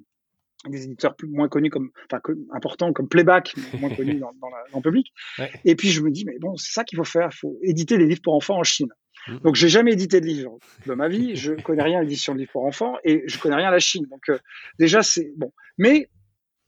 [0.69, 2.21] des éditeurs plus, moins connus comme, enfin,
[2.53, 5.13] importants comme Playback, moins connus dans, dans, le public.
[5.37, 5.51] Ouais.
[5.65, 7.29] Et puis je me dis, mais bon, c'est ça qu'il faut faire.
[7.31, 8.89] Il faut éditer des livres pour enfants en Chine.
[9.27, 9.37] Mmh.
[9.39, 11.35] Donc j'ai jamais édité de livre de ma vie.
[11.35, 13.79] Je connais rien à l'édition de livres pour enfants et je connais rien à la
[13.79, 14.05] Chine.
[14.09, 14.37] Donc euh,
[14.79, 15.51] déjà c'est bon.
[15.77, 16.09] Mais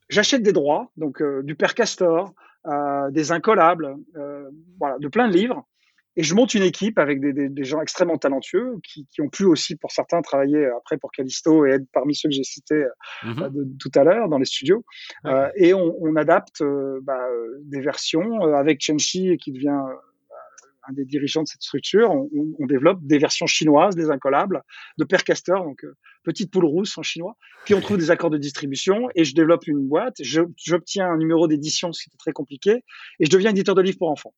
[0.09, 2.33] j'achète des droits, donc euh, du Père Castor,
[2.67, 3.95] euh, des Incollables,
[4.79, 5.67] voilà, de plein de livres.
[6.17, 9.27] Et je monte une équipe avec des, des, des gens extrêmement talentueux qui, qui, ont
[9.27, 12.85] pu aussi, pour certains, travailler après pour Callisto et être parmi ceux que j'ai cités
[13.23, 13.49] mmh.
[13.49, 14.85] de, tout à l'heure dans les studios.
[15.57, 16.63] Et on, on adapte
[17.01, 17.19] bah,
[17.63, 19.81] des versions avec Chenxi qui devient
[20.87, 24.61] un des dirigeants de cette structure, on, on, développe des versions chinoises, des incollables,
[24.97, 27.35] de Percaster, donc euh, petite poule rousse en chinois.
[27.65, 30.15] Puis on trouve des accords de distribution et je développe une boîte.
[30.21, 32.83] J'obtiens un numéro d'édition, ce qui était très compliqué,
[33.19, 34.33] et je deviens éditeur de livres pour enfants.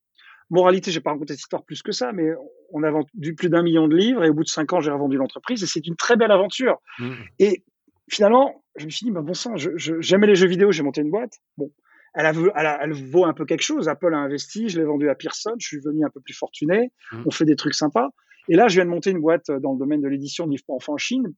[0.50, 2.30] Moralité, j'ai pas raconté cette histoire plus que ça, mais
[2.72, 4.90] on a vendu plus d'un million de livres et au bout de cinq ans, j'ai
[4.90, 6.78] revendu l'entreprise et c'est une très belle aventure.
[6.98, 7.12] Mmh.
[7.38, 7.64] Et
[8.10, 11.10] finalement, je me suis dit, bah, bon sang, j'aimais les jeux vidéo, j'ai monté une
[11.10, 11.34] boîte.
[11.58, 11.70] Bon,
[12.14, 13.88] elle, a, elle, a, elle, vaut un peu quelque chose.
[13.88, 16.92] Apple a investi, je l'ai vendu à Pearson, je suis venu un peu plus fortuné,
[17.12, 17.22] mmh.
[17.26, 18.10] on fait des trucs sympas.
[18.48, 20.64] Et là, je viens de monter une boîte dans le domaine de l'édition de livres
[20.66, 21.34] pour enfants en Chine.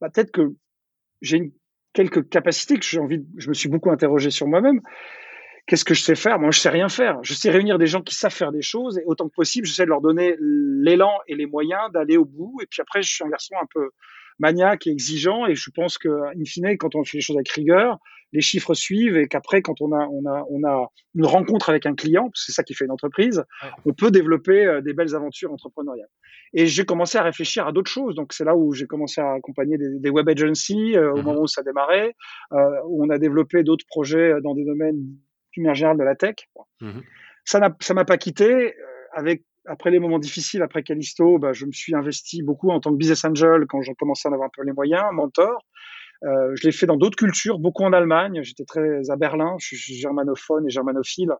[0.00, 0.54] Bah, Peut-être que
[1.20, 1.52] j'ai
[1.92, 4.80] quelques capacités que j'ai envie, je me suis beaucoup interrogé sur moi-même.
[5.66, 6.38] Qu'est-ce que je sais faire?
[6.38, 7.22] Moi, je sais rien faire.
[7.22, 9.84] Je sais réunir des gens qui savent faire des choses et autant que possible, j'essaie
[9.84, 12.58] de leur donner l'élan et les moyens d'aller au bout.
[12.62, 13.88] Et puis après, je suis un garçon un peu
[14.38, 17.48] maniaque et exigeant et je pense que, in fine, quand on fait les choses avec
[17.48, 17.98] rigueur,
[18.34, 21.86] les chiffres suivent et qu'après, quand on a, on, a, on a une rencontre avec
[21.86, 23.70] un client, c'est ça qui fait une entreprise, ouais.
[23.86, 26.08] on peut développer euh, des belles aventures entrepreneuriales.
[26.52, 28.16] Et j'ai commencé à réfléchir à d'autres choses.
[28.16, 31.22] Donc, c'est là où j'ai commencé à accompagner des, des web agencies euh, au mmh.
[31.22, 32.14] moment où ça démarrait,
[32.52, 35.00] euh, où on a développé d'autres projets dans des domaines
[35.52, 36.34] plus général de la tech.
[36.80, 36.90] Mmh.
[37.44, 38.74] Ça ne m'a pas quitté.
[39.12, 42.90] Avec après les moments difficiles, après Callisto, bah, je me suis investi beaucoup en tant
[42.90, 45.64] que business angel quand j'ai commencé à en avoir un peu les moyens, mentor.
[46.22, 48.40] Euh, je l'ai fait dans d'autres cultures, beaucoup en Allemagne.
[48.42, 51.32] J'étais très à Berlin, je suis germanophone et germanophile.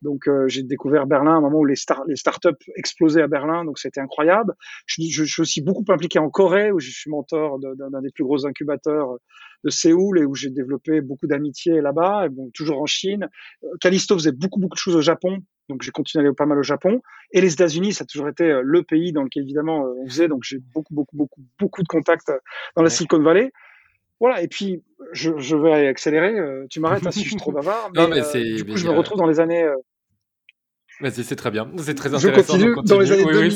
[0.00, 3.28] Donc euh, j'ai découvert Berlin à un moment où les, star les startups explosaient à
[3.28, 4.54] Berlin, donc c'était incroyable.
[4.86, 8.10] Je, je, je, suis aussi beaucoup impliqué en Corée, où je suis mentor d'un des
[8.10, 9.16] plus gros incubateurs
[9.64, 13.28] de Séoul et où j'ai développé beaucoup d'amitié là-bas, et bon, toujours en Chine.
[13.80, 16.58] Callisto faisait beaucoup, beaucoup de choses au Japon, donc j'ai continué à aller pas mal
[16.58, 17.00] au Japon.
[17.32, 20.28] Et les États-Unis, ça a toujours été euh, le pays dans lequel évidemment on faisait,
[20.28, 22.32] donc j'ai beaucoup, beaucoup, beaucoup, beaucoup de contacts
[22.76, 23.52] dans la Silicon Valley.
[24.22, 26.38] Voilà, et puis je, je vais accélérer.
[26.38, 27.90] Euh, tu m'arrêtes hein, si je suis trop bavard.
[27.92, 29.64] Mais, non, mais euh, du coup, je me retrouve dans les années.
[29.64, 29.74] Euh...
[31.00, 31.68] Vas-y, c'est très bien.
[31.78, 32.56] C'est très intéressant.
[32.56, 33.48] Je continue, dans les années oui,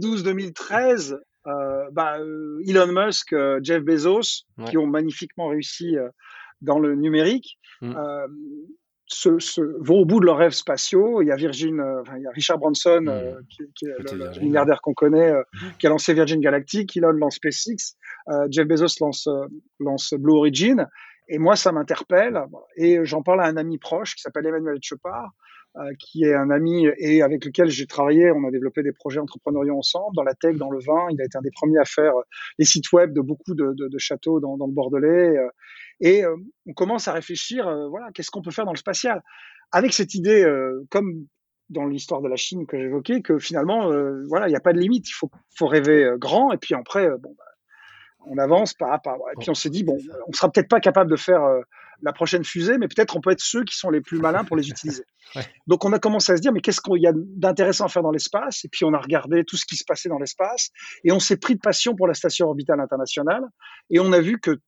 [0.00, 1.16] 2012-2013.
[1.46, 2.16] Euh, bah,
[2.66, 4.64] Elon Musk, Jeff Bezos, ouais.
[4.68, 5.94] qui ont magnifiquement réussi
[6.60, 7.56] dans le numérique.
[7.82, 7.94] Mm
[9.12, 11.22] se, se, vont au bout de leurs rêves spatiaux.
[11.22, 13.08] Il y a Virgin, euh, enfin, il y a Richard Branson, mmh.
[13.08, 15.66] euh, qui, qui, est le, le milliardaire qu'on connaît, euh, mmh.
[15.78, 17.96] qui a lancé Virgin Galactic, Elon lance SpaceX,
[18.28, 19.28] euh, Jeff Bezos lance,
[19.80, 20.88] lance Blue Origin.
[21.28, 22.42] Et moi, ça m'interpelle.
[22.76, 25.30] Et j'en parle à un ami proche qui s'appelle Emmanuel Chepard,
[25.98, 28.30] qui est un ami et avec lequel j'ai travaillé.
[28.32, 31.06] On a développé des projets entrepreneuriaux ensemble dans la tech, dans le vin.
[31.10, 32.12] Il a été un des premiers à faire
[32.58, 35.38] les sites web de beaucoup de, de, de châteaux dans, dans, le Bordelais.
[36.02, 36.36] Et euh,
[36.66, 39.22] on commence à réfléchir, euh, voilà, qu'est-ce qu'on peut faire dans le spatial?
[39.70, 41.26] Avec cette idée, euh, comme
[41.70, 43.90] dans l'histoire de la Chine que j'évoquais, que finalement,
[44.28, 47.08] voilà, il n'y a pas de limite, il faut, faut rêver grand, et puis après,
[47.18, 47.44] bon, bah,
[48.26, 49.16] on avance pas à pas.
[49.32, 49.96] Et puis on s'est dit, bon,
[50.28, 51.40] on sera peut-être pas capable de faire
[52.02, 54.56] la prochaine fusée, mais peut-être on peut être ceux qui sont les plus malins pour
[54.56, 55.04] les utiliser.
[55.36, 55.46] ouais.
[55.66, 58.02] Donc on a commencé à se dire, mais qu'est-ce qu'il y a d'intéressant à faire
[58.02, 58.64] dans l'espace?
[58.64, 60.70] Et puis on a regardé tout ce qui se passait dans l'espace,
[61.04, 63.44] et on s'est pris de passion pour la station orbitale internationale,
[63.88, 64.58] et on a vu que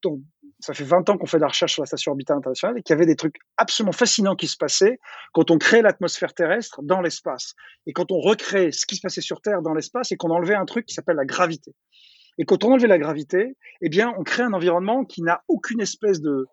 [0.61, 2.83] ça fait 20 ans qu'on fait de la recherche sur la station orbitale internationale et
[2.83, 4.99] qu'il y avait des trucs absolument fascinants qui se passaient
[5.33, 7.55] quand on crée l'atmosphère terrestre dans l'espace.
[7.87, 10.55] Et quand on recrée ce qui se passait sur Terre dans l'espace et qu'on enlevait
[10.55, 11.75] un truc qui s'appelle la gravité.
[12.39, 15.81] Et quand on enlevait la gravité, eh bien, on crée un environnement qui n'a aucune
[15.81, 16.47] espèce de,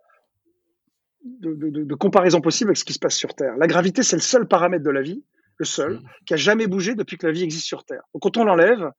[1.24, 3.56] de, de, de, comparaison possible avec ce qui se passe sur Terre.
[3.58, 5.24] La gravité, c'est le seul paramètre de la vie,
[5.58, 6.04] le seul, mmh.
[6.26, 8.04] qui a jamais bougé depuis que la vie existe sur Terre.
[8.14, 8.92] Donc, quand on l'enlève,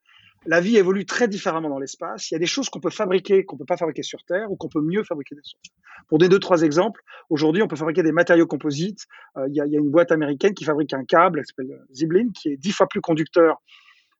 [0.47, 2.31] la vie évolue très différemment dans l'espace.
[2.31, 4.57] Il y a des choses qu'on peut fabriquer, qu'on peut pas fabriquer sur Terre, ou
[4.57, 5.73] qu'on peut mieux fabriquer sur Terre.
[6.09, 9.07] Pour des deux, trois exemples, aujourd'hui, on peut fabriquer des matériaux composites.
[9.37, 12.51] Euh, il, y a, une boîte américaine qui fabrique un câble, qui s'appelle Ziblin, qui
[12.51, 13.61] est dix fois plus conducteur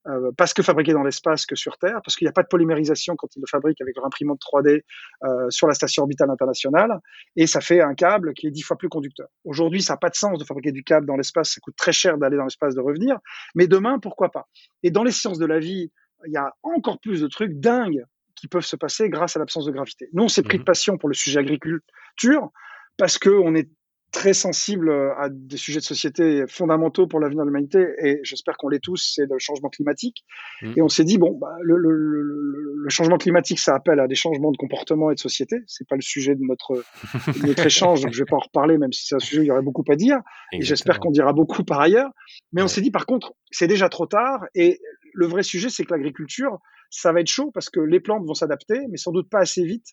[0.09, 2.49] euh, parce que fabriqué dans l'espace que sur Terre, parce qu'il n'y a pas de
[2.49, 4.83] polymérisation quand ils le fabriquent avec leur imprimante 3D
[5.23, 6.99] euh, sur la station orbitale internationale,
[7.37, 9.29] et ça fait un câble qui est dix fois plus conducteur.
[9.45, 11.93] Aujourd'hui, ça n'a pas de sens de fabriquer du câble dans l'espace, ça coûte très
[11.93, 13.19] cher d'aller dans l'espace, de revenir,
[13.55, 14.49] mais demain, pourquoi pas?
[14.83, 15.93] Et dans les sciences de la vie,
[16.27, 18.05] il y a encore plus de trucs dingues
[18.37, 20.09] qui peuvent se passer grâce à l'absence de gravité.
[20.13, 22.51] Nous, on s'est pris de mmh passion pour le sujet agriculture
[22.97, 23.69] parce qu'on est
[24.13, 28.59] très sensible euh, à des sujets de société fondamentaux pour l'avenir de l'humanité, et j'espère
[28.59, 30.25] qu'on l'est tous, c'est le changement climatique.
[30.61, 30.73] Mmh.
[30.77, 34.07] Et on s'est dit, bon, bah, le, le, le, le, changement climatique, ça appelle à
[34.07, 35.57] des changements de comportement et de société.
[35.67, 36.85] C'est pas le sujet de notre,
[37.27, 39.45] de notre échange, donc je vais pas en reparler, même si c'est un sujet où
[39.45, 40.19] il y aurait beaucoup à dire.
[40.53, 42.11] Et j'espère qu'on dira beaucoup par ailleurs.
[42.53, 44.79] Mais on s'est dit, par contre, c'est déjà trop tard, et
[45.15, 46.59] le vrai sujet, c'est que l'agriculture,
[46.91, 49.65] ça va être chaud parce que les plantes vont s'adapter, mais sans doute pas assez
[49.65, 49.87] vite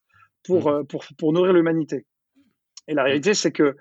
[0.44, 0.74] pour, mmh.
[0.74, 2.06] euh, pour, pour nourrir l'humanité.
[2.88, 3.76] Et la réalité, c'est que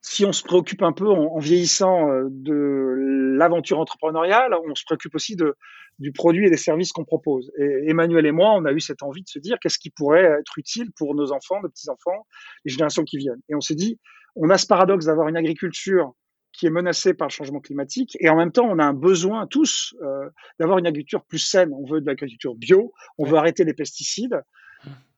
[0.00, 5.14] si on se préoccupe un peu en, vieillissant euh, de l'aventure entrepreneuriale, on se préoccupe
[5.14, 5.56] aussi de,
[5.98, 7.50] du produit et des services qu'on propose.
[7.58, 10.24] Et Emmanuel et moi, on a eu cette envie de se dire qu'est-ce qui pourrait
[10.24, 12.26] être utile pour nos enfants, nos petits-enfants,
[12.64, 13.40] les générations qui viennent.
[13.48, 13.98] Et on s'est dit,
[14.36, 16.12] on a ce paradoxe d'avoir une agriculture
[16.54, 19.46] qui est menacée par le changement climatique, et en même temps, on a un besoin
[19.46, 21.72] tous euh, d'avoir une agriculture plus saine.
[21.74, 24.40] On veut de l'agriculture bio, on veut arrêter les pesticides.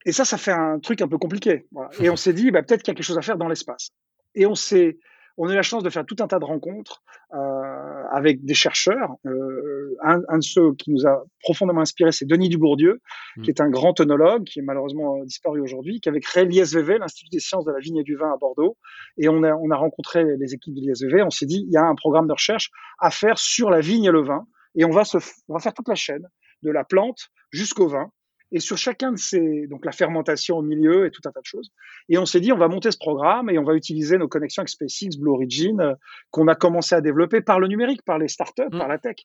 [0.05, 1.67] Et ça, ça fait un truc un peu compliqué.
[1.71, 1.89] Voilà.
[1.99, 3.91] Et on s'est dit, bah, peut-être qu'il y a quelque chose à faire dans l'espace.
[4.35, 4.97] Et on s'est,
[5.37, 8.53] on a eu la chance de faire tout un tas de rencontres euh, avec des
[8.55, 9.15] chercheurs.
[9.25, 13.01] Euh, un, un, de ceux qui nous a profondément inspiré, c'est Denis Dubourdieu,
[13.37, 13.41] mmh.
[13.43, 17.29] qui est un grand œnologue, qui est malheureusement disparu aujourd'hui, qui avait créé l'ISVV, l'Institut
[17.29, 18.77] des sciences de la vigne et du vin à Bordeaux.
[19.17, 21.21] Et on a, on a rencontré les équipes de l'ISVV.
[21.21, 24.05] On s'est dit, il y a un programme de recherche à faire sur la vigne
[24.05, 24.47] et le vin.
[24.75, 26.27] Et on va, se, on va faire toute la chaîne,
[26.63, 28.11] de la plante jusqu'au vin.
[28.51, 31.45] Et sur chacun de ces, donc la fermentation au milieu et tout un tas de
[31.45, 31.71] choses.
[32.09, 34.61] Et on s'est dit, on va monter ce programme et on va utiliser nos connexions
[34.61, 35.95] avec SpaceX, Blue Origin, euh,
[36.31, 38.77] qu'on a commencé à développer par le numérique, par les startups, mmh.
[38.77, 39.17] par la tech.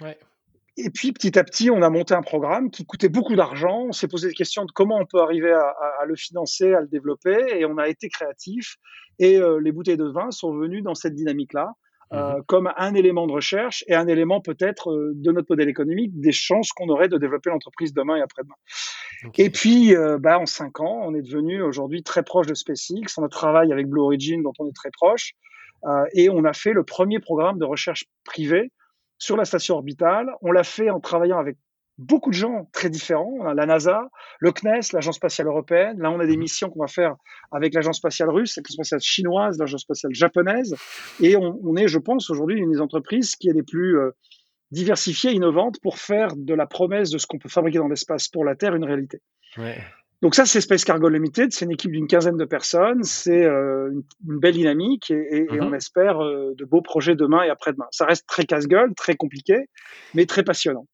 [0.00, 0.18] Ouais.
[0.78, 3.86] Et puis petit à petit, on a monté un programme qui coûtait beaucoup d'argent.
[3.88, 6.82] On s'est posé des questions de comment on peut arriver à, à, le financer, à
[6.82, 8.76] le développer, et on a été créatif.
[9.18, 11.72] Et euh, les bouteilles de vin sont venues dans cette dynamique-là.
[12.12, 12.42] Euh, mhm.
[12.46, 16.30] comme un élément de recherche et un élément peut-être euh, de notre modèle économique des
[16.30, 18.54] chances qu'on aurait de développer l'entreprise demain et après-demain.
[19.36, 23.18] Et puis, euh, bah, en cinq ans, on est devenu aujourd'hui très proche de SpaceX.
[23.18, 25.32] On a travaillé avec Blue Origin, dont on est très proche,
[26.14, 28.72] et on a fait le premier programme de recherche privé
[29.18, 30.30] sur la station orbitale.
[30.42, 31.56] On l'a fait en travaillant avec
[31.98, 33.32] beaucoup de gens très différents.
[33.40, 34.08] On a la NASA,
[34.40, 35.98] le CNES, l'Agence spatiale européenne.
[35.98, 36.40] Là, on a des mhm.
[36.40, 37.14] missions qu'on va faire
[37.52, 40.74] avec l'Agence spatiale russe, l'Agence spatiale chinoise, l'Agence spatiale japonaise.
[41.20, 44.10] Et on, on est, je pense, aujourd'hui une des entreprises qui est les plus euh,
[44.70, 48.44] diversifiées, innovantes pour faire de la promesse de ce qu'on peut fabriquer dans l'espace pour
[48.44, 49.20] la Terre une réalité.
[49.56, 49.78] Ouais.
[50.22, 51.52] Donc ça, c'est Space Cargo Limited.
[51.52, 53.04] C'est une équipe d'une quinzaine de personnes.
[53.04, 53.90] C'est euh,
[54.26, 57.86] une, belle dynamique et, et, on espère euh, de beaux projets demain et après-demain.
[57.90, 59.68] Ça reste très casse-gueule, très compliqué,
[60.14, 60.86] mais très passionnant.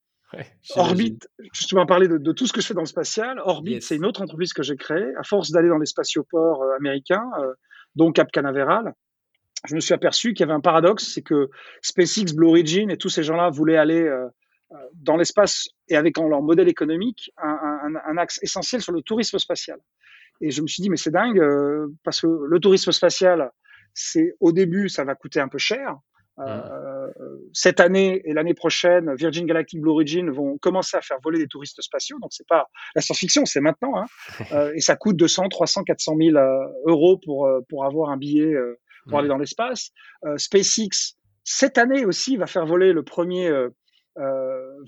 [0.76, 1.18] Orbit,
[1.52, 3.40] je vais parler de, de, tout ce que je fais dans le spatial.
[3.44, 5.14] Orbit, c'est une autre entreprise que j'ai créée.
[5.18, 7.52] À force d'aller dans les spatioports euh, américains, euh,
[7.94, 8.94] dont Cap Canaveral,
[9.66, 11.50] je me suis aperçu qu'il y avait un paradoxe, c'est que
[11.82, 14.26] SpaceX, Blue Origin et tous ces gens-là voulaient aller euh,
[14.94, 19.02] dans l'espace et avec en leur modèle économique un, un, un, axe essentiel sur le
[19.02, 19.78] tourisme spatial.
[20.40, 21.40] Et je me suis dit, mais c'est dingue,
[22.02, 23.52] parce que le tourisme spatial,
[23.94, 25.98] c'est au début, ça va coûter un peu cher.
[26.46, 26.48] Mmh.
[26.48, 27.08] Euh,
[27.52, 31.46] cette année et l'année prochaine, Virgin Galactic Blue Origin vont commencer à faire voler des
[31.46, 32.18] touristes spatiaux.
[32.20, 33.96] Donc c'est pas la science-fiction, c'est maintenant.
[33.96, 34.06] Hein.
[34.52, 36.38] euh, et ça coûte 200, 300, 400 000
[36.86, 39.20] euros pour euh, pour avoir un billet euh, pour mmh.
[39.20, 39.90] aller dans l'espace.
[40.24, 43.50] Euh, SpaceX cette année aussi va faire voler le premier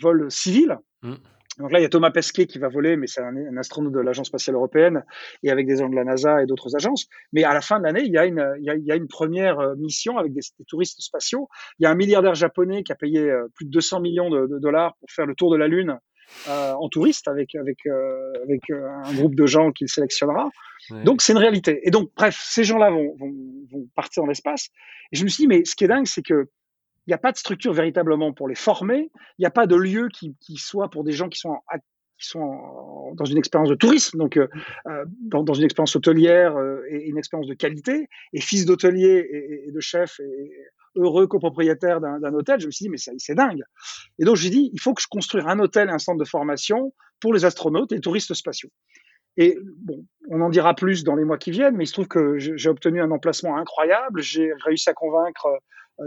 [0.00, 0.78] vol civil.
[1.02, 1.14] Mmh.
[1.58, 4.00] Donc là, il y a Thomas Pesquet qui va voler, mais c'est un, astronaute de
[4.00, 5.04] l'Agence spatiale européenne
[5.42, 7.06] et avec des gens de la NASA et d'autres agences.
[7.32, 9.60] Mais à la fin de l'année, il, y a une, il, y a, une première
[9.60, 11.48] euh, mission avec des, touristes spatiaux.
[11.78, 14.58] Il y a un milliardaire japonais qui a payé euh, plus de 200 millions de,
[14.58, 15.98] dollars pour faire le tour de la Lune
[16.48, 20.50] euh, en touriste avec avec euh, avec un groupe de gens qu'il sélectionnera.
[21.04, 21.80] Donc c'est une réalité.
[21.86, 23.32] Et donc bref, ces gens-là vont, vont,
[23.70, 24.68] vont partir dans l'espace.
[25.12, 26.48] Et je me suis dit mais ce qui est dingue, c'est que
[27.06, 29.10] il n'y a pas de structure véritablement pour les former.
[29.38, 31.56] Il n'y a pas de lieu qui, soit pour des gens qui sont,
[32.18, 34.48] qui sont dans une expérience de tourisme, donc euh,
[34.86, 38.08] euh dans, une expérience hôtelière euh, et une expérience de qualité.
[38.32, 40.52] Et fils d'hôtelier et, de chef et
[40.96, 43.64] heureux copropriétaire d'un hôtel, je me suis dit, mais c'est dingue.
[44.18, 46.24] Et donc, j'ai dit, il faut que je construise un hôtel et un centre de
[46.24, 48.70] formation pour les astronautes et les touristes spatiaux.
[49.36, 52.06] Et bon, on en dira plus dans les mois qui viennent, mais il se trouve
[52.06, 54.22] que j'ai obtenu un emplacement incroyable.
[54.22, 55.48] J'ai réussi à convaincre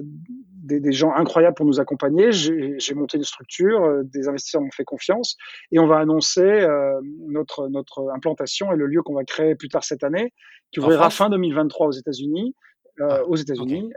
[0.01, 2.31] des, des, gens incroyables pour nous accompagner.
[2.31, 5.37] J'ai monté une structure, euh, des investisseurs m'ont fait confiance
[5.71, 9.69] et on va annoncer euh, notre, notre implantation et le lieu qu'on va créer plus
[9.69, 10.33] tard cette année,
[10.71, 12.53] qui ouvrira fin 2023 aux États-Unis.
[12.99, 13.91] ah, aux États-Unis,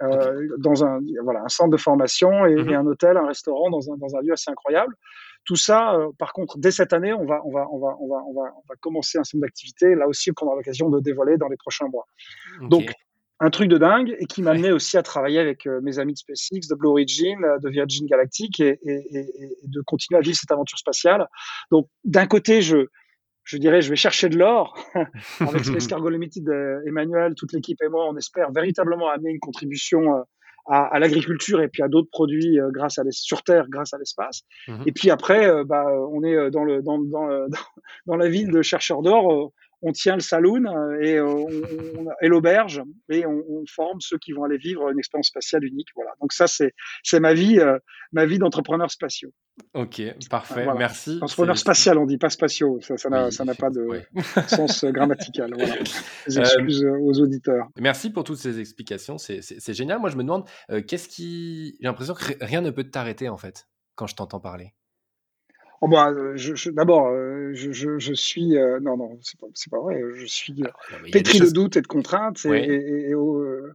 [0.59, 3.97] dans un, voilà, un centre de formation et, mmh un hôtel, un restaurant dans un,
[3.97, 4.95] dans un lieu assez incroyable.
[5.47, 8.23] Tout ça, par contre, dès cette année, on va, on va, on va, on va,
[8.29, 11.01] on va, on va commencer un certain nombre d'activités, là aussi, qu'on aura l'occasion de
[11.01, 12.05] dévoiler dans les prochains mois.
[12.69, 12.93] Donc,
[13.41, 16.13] un truc de dingue et qui m'a amené aussi à travailler avec euh, mes amis
[16.13, 20.21] de SpaceX, de Blue Origin, euh, de Virgin Galactic et, et, et, de continuer à
[20.21, 21.27] vivre cette aventure spatiale.
[21.71, 22.87] Donc, d'un côté, je,
[23.45, 24.77] je dirais, je vais chercher de l'or
[25.41, 29.41] avec Space Cargo Limited, euh, Emmanuel, toute l'équipe et moi, on espère véritablement amener une
[29.41, 30.23] contribution
[30.67, 34.43] à, à l'agriculture et puis à d'autres produits grâce à sur Terre, grâce à l'espace.
[34.69, 37.27] Mmh et puis après, bah, on est dans, le, dans, dans,
[38.07, 41.47] dans la ville de chercheurs d'or on tient le saloon euh, et, euh,
[42.21, 45.89] et l'auberge et on, forme ceux qui vont aller vivre une expérience spatiale unique.
[45.95, 46.13] Voilà.
[46.21, 47.79] Donc ça, c'est c'est ma vie, euh,
[48.11, 49.31] ma vie d'entrepreneur spatial.
[49.75, 51.19] Ok, parfait, merci.
[51.21, 52.81] Entrepreneur spatial, on dit pas spatiaux.
[52.81, 54.03] Ça, ça n'a pas de
[54.49, 55.53] sens grammatical.
[55.55, 55.75] Voilà.
[56.27, 57.69] J'excuse aux auditeurs.
[57.79, 59.19] Merci pour toutes ces explications.
[59.19, 59.99] C'est génial.
[60.01, 60.49] Moi, je me demande,
[60.87, 61.77] qu'est-ce qui.
[61.81, 64.73] J'ai l'impression que rien ne peut t'arrêter en fait quand je t'entends parler?
[65.83, 68.57] Oh bah, je, D'abord, euh, je, je, suis.
[68.57, 70.03] Euh, non, non, c'est pas, pas, vrai.
[70.15, 72.45] Je suis ah, pétri de doutes et de contraintes.
[72.45, 73.73] Et, euh,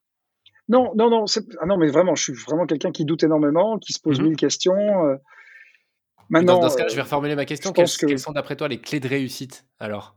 [0.70, 1.26] non, non, non,
[1.60, 4.24] ah non, mais vraiment, je suis vraiment quelqu'un qui doute énormément, qui se pose mmh
[4.24, 4.76] mille questions.
[6.30, 7.72] Maintenant, dans, ce cas, je vais reformuler ma question.
[7.72, 7.88] Quelles,
[8.20, 10.16] sont, d'après toi, les clés de réussite alors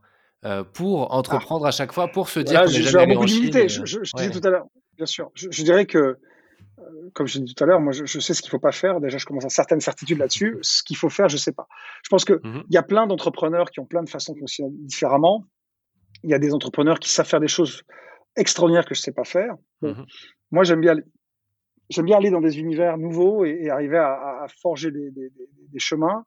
[0.74, 3.68] pour entreprendre à chaque fois, pour se dire que j'ai jamais d'humilité.
[3.68, 5.30] Je, je, disais tout à l'heure, bien sûr.
[5.34, 6.18] Je, dirais que
[7.14, 9.00] comme je disais tout à l'heure, moi, je, sais ce qu'il ne faut pas faire.
[9.00, 10.58] Déjà, je commence à certaines certitudes là-dessus.
[10.62, 11.66] Ce qu'il faut faire, je ne sais pas.
[12.02, 14.70] Je pense qu'il il y a plein d'entrepreneurs qui ont plein de façons de fonctionner
[14.72, 15.44] différemment.
[16.22, 17.82] Il y a des entrepreneurs qui savent faire des choses
[18.36, 19.54] extraordinaires que je ne sais pas faire.
[19.82, 20.02] Mmh
[20.50, 20.94] moi, j'aime bien,
[21.90, 26.24] j'aime bien aller dans des univers nouveaux et, arriver à, forger des, chemins.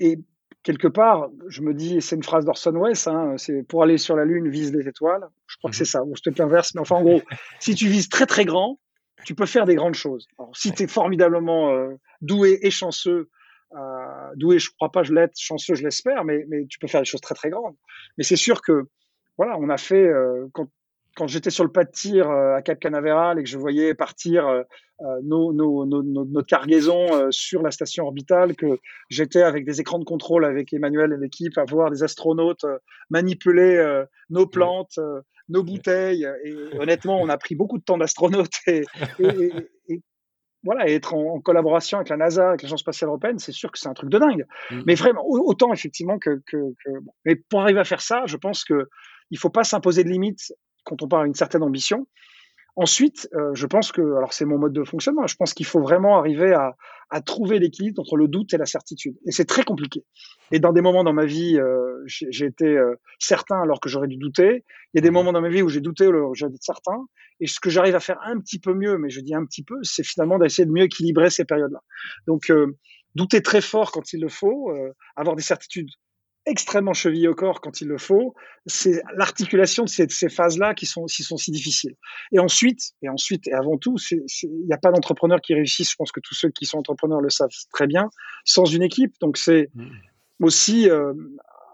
[0.00, 0.18] Et
[0.64, 4.16] quelque part, je me dis, c'est une phrase d'Orson Welles, hein, c'est pour aller sur
[4.16, 5.24] la Lune, vise les étoiles.
[5.46, 7.22] Je crois que mmh c'est ça, ou c'est peut-être l'inverse, mais enfin, en gros,
[7.60, 8.80] si tu vises très très grand,
[9.24, 10.26] tu peux faire des grandes choses.
[10.38, 13.30] Alors, si tu es formidablement euh, doué et chanceux,
[13.76, 17.00] euh, doué, je crois pas, je l'être, chanceux, je l'espère, mais, mais tu peux faire
[17.00, 17.76] des choses très très grandes.
[18.18, 18.88] Mais c'est sûr que,
[19.36, 20.68] voilà, on a fait, euh, quand,
[21.14, 23.94] quand j'étais sur le pas de tir euh, à Cap Canaveral et que je voyais
[23.94, 24.62] partir euh,
[25.22, 28.78] nos, nos, nos, notre cargaison sur la station orbitale, que
[29.10, 32.64] j'étais avec des écrans de contrôle avec Emmanuel et l'équipe à voir des astronautes
[33.10, 35.00] manipuler nos plantes,
[35.48, 36.28] nos bouteilles.
[36.44, 38.84] Et honnêtement, on a pris beaucoup de temps d'astronautes et,
[40.64, 43.88] voilà, être en, collaboration avec la NASA, avec l'Agence spatiale européenne, c'est sûr que c'est
[43.88, 44.46] un truc de dingue.
[44.70, 44.82] Mmh.
[44.86, 46.42] Mais vraiment, autant effectivement que.
[46.46, 46.56] que,
[47.24, 48.88] Mais pour arriver à faire ça, je pense que
[49.30, 50.52] il faut pas s'imposer de limites
[50.84, 52.06] quand on parle d'une certaine ambition.
[52.76, 55.80] Ensuite, euh, je pense que, alors c'est mon mode de fonctionnement, je pense qu'il faut
[55.80, 56.74] vraiment arriver à,
[57.08, 59.16] à trouver l'équilibre entre le doute et la certitude.
[59.26, 60.04] Et c'est très compliqué.
[60.50, 64.08] Et dans des moments dans ma vie, euh, j'ai été euh, certain alors que j'aurais
[64.08, 64.64] dû douter.
[64.92, 66.50] Il y a des mmh moments dans ma vie où j'ai douté alors que j'aurais
[66.50, 67.06] été certain.
[67.38, 69.62] Et ce que j'arrive à faire un petit peu mieux, mais je dis un petit
[69.62, 71.80] peu, c'est finalement d'essayer de mieux équilibrer ces périodes-là.
[72.26, 72.52] Donc,
[73.14, 74.72] douter très fort quand il le faut,
[75.16, 75.90] avoir des certitudes
[76.46, 78.34] extrêmement chevillé au corps quand il le faut.
[78.66, 81.94] C'est l'articulation de ces, ces phases-là qui sont, qui sont si difficiles.
[82.32, 85.90] Et ensuite, et ensuite, et avant tout, il n'y a pas d'entrepreneur qui réussisse.
[85.90, 88.10] Je pense que tous ceux qui sont entrepreneurs le savent très bien,
[88.44, 89.14] sans une équipe.
[89.20, 89.86] Donc c'est mmh.
[90.40, 91.14] aussi euh,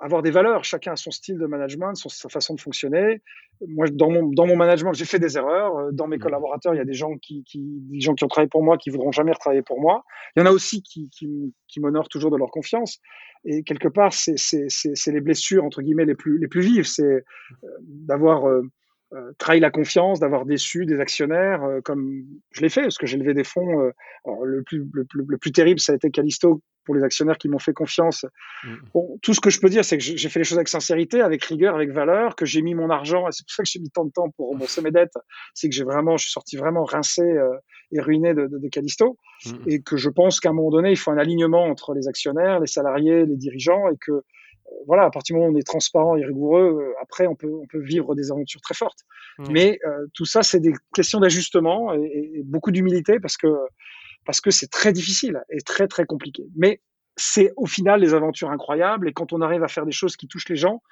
[0.01, 0.65] avoir des valeurs.
[0.65, 3.23] Chacun a son style de management, son, sa façon de fonctionner.
[3.67, 5.77] Moi, dans mon, dans mon management, j'ai fait des erreurs.
[5.77, 6.21] Euh, dans mes mmh.
[6.21, 7.61] collaborateurs, il y a des gens qui, qui,
[7.91, 10.05] des gens qui ont travaillé pour moi, qui voudront jamais retravailler pour moi.
[10.35, 13.01] Il y en a aussi qui, qui, qui m'honorent toujours de leur confiance.
[13.45, 16.87] Et quelque part, c'est les blessures entre guillemets les plus les plus vives.
[16.87, 17.21] C'est euh,
[17.81, 18.63] d'avoir euh,
[19.13, 23.07] euh, trahi la confiance, d'avoir déçu des actionnaires, euh, comme je l'ai fait, parce que
[23.07, 23.81] j'ai levé des fonds.
[23.81, 23.91] Euh,
[24.45, 27.59] le, plus, le, le, plus terrible, ça a été Callisto pour les actionnaires qui m'ont
[27.59, 28.25] fait confiance.
[28.63, 28.69] Mmh.
[28.95, 31.21] Bon, tout ce que je peux dire, c'est que j'ai fait les choses avec sincérité,
[31.23, 33.81] avec rigueur, avec valeur, que j'ai mis mon argent, et c'est pour ça que j'ai
[33.81, 35.15] mis tant de temps pour rembourser mes dettes,
[35.55, 37.23] c'est que j'ai vraiment, je suis sorti vraiment rincé
[37.93, 39.51] et ruiné de, de, de Callisto, mmh.
[39.67, 42.61] et que je pense qu'à un moment donné, il faut un alignement entre les actionnaires,
[42.61, 44.23] les salariés, les dirigeants, et que
[44.87, 47.53] voilà, à partir du moment où on est transparent et rigoureux, euh, après, on peut,
[47.53, 49.01] on peut vivre des aventures très fortes.
[49.39, 49.45] Mmh.
[49.51, 53.49] Mais euh, tout ça, c'est des questions d'ajustement et, beaucoup d'humilité parce que
[54.27, 56.45] parce que c'est très difficile et très très compliqué.
[56.57, 56.81] Mais
[57.17, 60.29] c'est au final des aventures incroyables et quand on arrive à faire des choses qui
[60.29, 60.83] touchent les gens.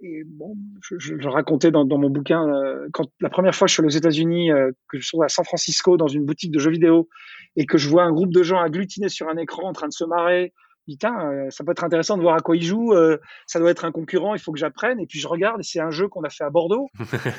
[0.00, 3.66] Et bon, je, je, je racontais dans, dans, mon bouquin euh, quand la première fois
[3.66, 4.50] je suis allé aux États-Unis,
[4.88, 7.08] que je suis à San Francisco dans une boutique de jeux vidéo
[7.56, 9.92] et que je vois un groupe de gens agglutinés sur un écran en train de
[9.92, 10.52] se marrer,
[10.88, 12.94] putain, euh, ça peut être intéressant de voir à quoi il joue.
[12.94, 14.98] Euh, ça doit être un concurrent, il faut que j'apprenne.
[15.00, 16.88] Et puis je regarde, et c'est un jeu qu'on a fait à Bordeaux.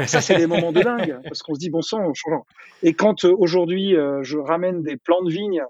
[0.06, 2.46] ça, c'est des moments de dingue, parce qu'on se dit bon sang, changeant.
[2.84, 5.64] Et quand euh, aujourd'hui je ramène des plants de vignes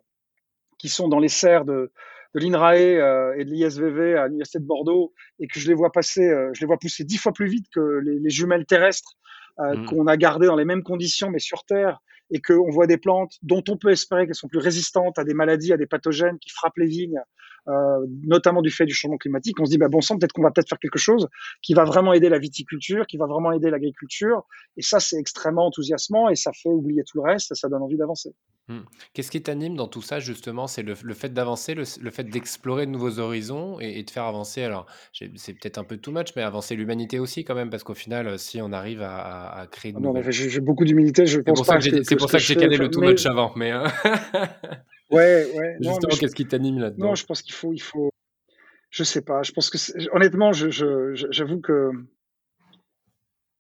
[0.78, 1.92] qui sont dans les serres de,
[2.36, 6.30] de l'INRAE et de l'ISVV à l'université de Bordeaux, et que je les vois passer,
[6.54, 9.18] je les vois pousser dix fois plus vite que les, les jumelles terrestres
[9.58, 9.86] mmh.
[9.86, 12.00] qu'on a gardées dans les mêmes conditions mais sur Terre
[12.32, 15.34] et qu'on voit des plantes dont on peut espérer qu'elles sont plus résistantes à des
[15.34, 17.22] maladies, à des pathogènes qui frappent les vignes,
[17.68, 20.44] euh, notamment du fait du changement climatique, on se dit, bah, bon sang, peut-être qu'on
[20.44, 21.28] va peut-être faire quelque chose
[21.62, 24.44] qui va vraiment aider la viticulture, qui va vraiment aider l'agriculture.
[24.78, 27.82] Et ça, c'est extrêmement enthousiasmant et ça fait oublier tout le reste et ça donne
[27.82, 28.34] envie d'avancer.
[28.70, 28.82] Mmh.
[29.14, 30.68] Qu'est-ce qui t'anime dans tout ça, justement?
[30.68, 34.62] C'est le, fait d'avancer, le, fait d'explorer de nouveaux horizons et, de faire avancer.
[34.62, 37.96] Alors, c'est peut-être un peu too much, mais avancer l'humanité aussi, quand même, parce qu'au
[37.96, 39.92] final, si on arrive à, créer.
[39.92, 41.58] De ah j'ai beaucoup d'humilité, je pense.
[41.58, 43.72] C'est pour ça que, j'ai calé le too much avant, mais.
[43.72, 43.86] Hein.
[45.12, 45.78] ouais, ouais.
[45.82, 47.08] Justement, qu'est-ce qui t'anime là-dedans?
[47.08, 48.10] Non, je pense qu'il faut, il faut.
[48.90, 49.44] Je sais pas.
[49.44, 49.78] Je pense que,
[50.16, 51.92] honnêtement, j'avoue que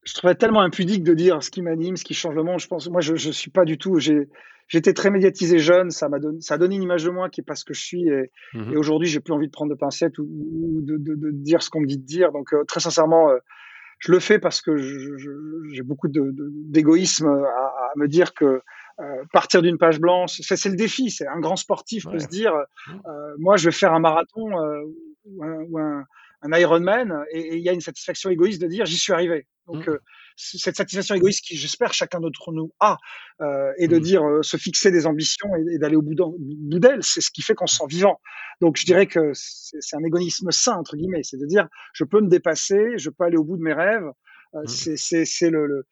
[0.04, 2.60] je trouvais tellement impudique de dire ce qui m'anime, ce qui change le monde.
[2.60, 4.00] Je pense, moi, je, je suis pas du tout.
[4.00, 4.28] J'ai,
[4.68, 5.91] j'étais très médiatisé jeune.
[5.91, 7.74] Ça m'a donné, ça a donné une image de moi qui est pas ce que
[7.74, 8.08] je suis.
[8.08, 10.28] Et, mmh aujourd'hui, j'ai plus envie de prendre de pincettes ou,
[10.82, 12.32] de, de, de, dire ce qu'on me dit de dire.
[12.32, 13.38] Donc, euh, très sincèrement, euh,
[14.00, 18.62] je le fais parce que j'ai beaucoup d'égoïsme à, à, me dire que
[19.00, 21.10] euh, partir d'une page blanche, c'est le défi.
[21.10, 22.54] C'est un grand sportif peut se dire,
[22.88, 22.93] mmh.
[23.38, 24.52] moi, je vais faire un marathon
[25.26, 26.06] ou un, ou un
[26.41, 29.47] un Ironman et il y a une satisfaction égoïste de dire j'y suis arrivé.
[29.68, 29.91] Donc mmh.
[29.91, 29.97] euh,
[30.36, 32.97] cette satisfaction égoïste qui j'espère chacun d'entre nous a
[33.41, 34.02] euh, et de mmh.
[34.02, 36.16] dire euh, se fixer des ambitions et, d'aller au bout
[36.80, 38.20] d'elles, c'est ce qui fait qu'on se sent vivant.
[38.62, 42.22] Donc je dirais que c'est un égoïsme sain entre guillemets, c'est de dire je peux
[42.22, 44.10] me dépasser, je peux aller au bout de mes rêves.
[44.56, 45.26] Euh, mmh.
[45.26, 45.86] c'est le, le,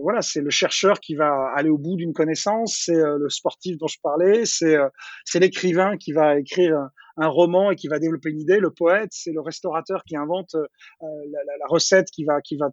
[0.00, 3.88] voilà, c'est le chercheur qui va aller au bout d'une connaissance, c'est le sportif dont
[3.88, 4.76] je parlais, c'est
[5.24, 6.88] c'est l'écrivain qui va écrire
[7.20, 8.58] un roman et qui va développer une idée.
[8.58, 10.66] Le poète, c'est le restaurateur qui invente euh,
[11.02, 12.70] la, la, recette qui va, qui va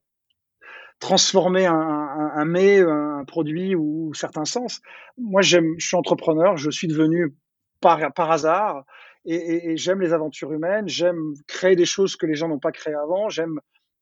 [1.00, 4.82] transformer un, un, un mets, un produit ou, certains sens.
[5.18, 7.36] Moi, j'aime, je suis entrepreneur, je suis devenu
[7.82, 8.84] par, par hasard
[9.26, 12.72] et, et, j'aime les aventures humaines, j'aime créer des choses que les gens n'ont pas
[12.72, 13.60] créées avant, j'aime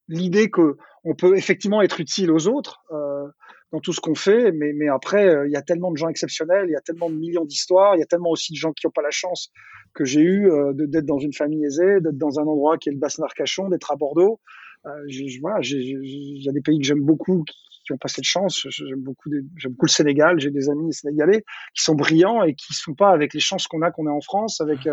[0.07, 2.83] l'idée que on peut effectivement être utile aux autres.
[2.91, 3.27] Euh,
[3.75, 4.51] dans tout ce qu'on fait.
[4.51, 7.09] Mais, mais après, euh, il y a tellement de gens exceptionnels, il y a tellement
[7.09, 9.51] de millions d'histoires, il y a tellement aussi de gens qui n'ont pas la chance
[9.93, 12.93] que j'ai eu euh, d'être dans une famille aisée, d'être dans un endroit qui est
[12.93, 14.39] le bassin d'Arcachon, d'être à Bordeaux.
[14.85, 14.91] Euh,
[15.41, 18.67] voilà, il y a des pays que j'aime beaucoup qui, qui ont pas cette chance.
[18.69, 20.39] J'aime beaucoup, j'aime beaucoup le Sénégal.
[20.39, 21.43] J'ai des amis sénégalais
[21.73, 24.21] qui sont brillants et qui sont pas avec les chances qu'on a, qu'on est en
[24.21, 24.87] France, avec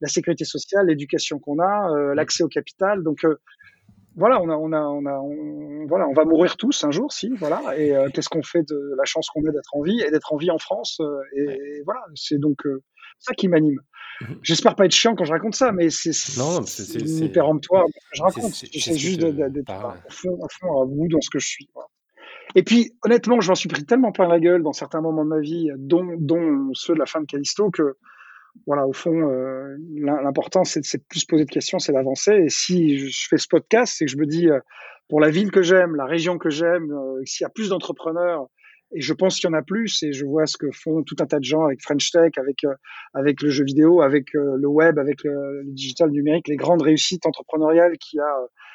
[0.00, 3.04] la sécurité sociale, l'éducation qu'on a, l'accès au capital.
[3.04, 3.24] Donc,
[4.18, 7.30] voilà, on a, on a, on a, voilà, on va mourir tous un jour, si,
[7.36, 7.62] voilà.
[7.78, 10.32] Et euh, qu'est-ce qu'on fait de la chance qu'on a d'être en vie et d'être
[10.32, 12.82] en vie en France euh, et, voilà, c'est donc euh,
[13.20, 13.80] ça qui m'anime.
[14.20, 14.40] Mhm.
[14.42, 17.84] J'espère pas être chiant quand je raconte ça, mais c'est c'est péremptoire.
[18.12, 21.46] Je raconte, c'est juste d'être à fond, à fond à bout dans ce que je
[21.46, 21.70] suis.
[22.56, 25.28] Et puis, honnêtement, je m'en suis pris tellement plein la gueule dans certains moments de
[25.28, 27.96] ma vie, dont, dont ceux de la fin de Callisto, que
[28.66, 32.32] voilà, au fond, euh, l'important, c'est de plus poser de questions, c'est d'avancer.
[32.32, 34.60] Et si je fais ce podcast, c'est que je me dis, euh,
[35.08, 38.48] pour la ville que j'aime, la région que j'aime, euh, s'il y a plus d'entrepreneurs,
[38.94, 41.16] et je pense qu'il y en a plus, et je vois ce que font tout
[41.20, 42.64] un tas de gens avec French Tech, avec
[43.12, 47.98] avec le jeu vidéo, avec le web, avec le, digital numérique, les grandes réussites entrepreneuriales
[47.98, 48.34] qu'il y a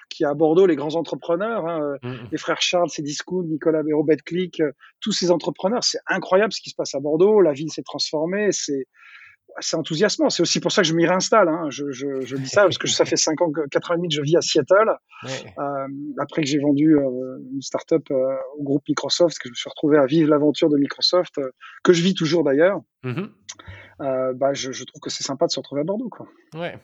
[0.09, 2.28] qui a à Bordeaux, les grands entrepreneurs, hein, mmh, mmh.
[2.32, 4.61] les frères Charles, Cdiscount, Nicolas Béraud, Betclic,
[4.99, 7.41] tous ces entrepreneurs, c'est incroyable ce qui se passe à Bordeaux.
[7.41, 8.86] La ville s'est transformée, c'est
[9.60, 10.30] c'est enthousiasmant.
[10.30, 11.47] C'est aussi pour ça que je m'y réinstalle.
[11.47, 11.70] Hein.
[11.70, 14.10] Je, je, je, dis ça parce que ça fait 5 ans, 4 ans et demi
[14.10, 14.97] que je vis à Seattle.
[15.26, 15.88] Euh,
[16.20, 19.70] après que j'ai vendu euh, une startup euh, au groupe Microsoft, que je me suis
[19.70, 21.39] retrouvé à vivre l'aventure de Microsoft,
[21.84, 22.82] que je vis toujours d'ailleurs.
[23.04, 24.34] Mm-hmm.
[24.36, 26.10] Bah, je, je, trouve que c'est sympa de se retrouver à Bordeaux.
[26.10, 26.28] Quoi.
[26.56, 26.78] Ouais.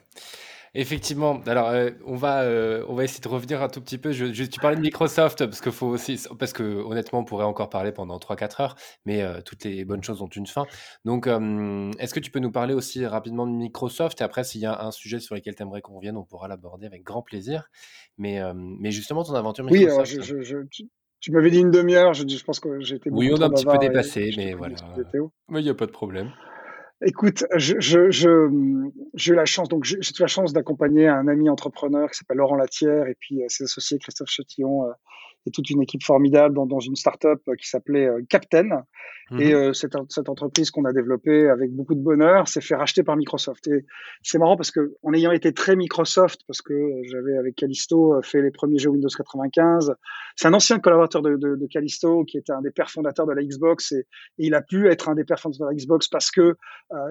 [0.76, 1.42] Effectivement.
[1.48, 4.12] Alors, euh, on va, euh, on va essayer de revenir un tout petit peu.
[4.12, 7.70] Je, tu parlais de Microsoft parce que faut aussi, parce que honnêtement, on pourrait encore
[7.70, 10.66] parler pendant 3-4 heures, mais euh, toutes les bonnes choses ont une fin.
[11.06, 14.22] Donc, est-ce que tu peux nous parler aussi rapidement de Microsoft?
[14.22, 16.48] Et après, s'il y a un sujet sur lequel tu aimerais qu'on revienne, on pourra
[16.48, 17.70] l'aborder avec grand plaisir.
[18.18, 20.14] Mais, mais justement, ton aventure Microsoft.
[20.18, 20.58] Oui, je,
[21.22, 22.14] tu, m'avais dit une demi-heure.
[22.14, 23.10] Je, je pense que j'étais.
[23.12, 24.76] Oui, on a un petit peu dépassé, mais voilà.
[25.50, 26.32] Mais il n'y a pas de problème.
[27.06, 31.30] Écoute, je, je, je, j'ai eu la chance, donc j'ai eu la chance d'accompagner un
[31.30, 34.92] ami entrepreneur qui s'appelle Laurent Latière et puis euh, ses associés Christophe Chetillon euh,
[35.46, 38.84] et toute une équipe formidable dans, dans une start-up euh, qui s'appelait euh, Captain.
[39.32, 39.54] Et mhm.
[39.54, 43.16] euh, cette, cette, entreprise qu'on a développée avec beaucoup de bonheur s'est fait racheter par
[43.16, 43.68] Microsoft.
[43.68, 43.86] Et
[44.24, 46.74] c'est marrant parce que en ayant été très Microsoft, parce que
[47.04, 49.94] j'avais avec Callisto fait les premiers jeux Windows 95,
[50.36, 53.34] c'est un ancien collaborateur de, de, de, Callisto qui était un des pères fondateurs de
[53.34, 54.08] la Xbox et,
[54.40, 56.56] il a pu être un des pères fondateurs de la Xbox parce que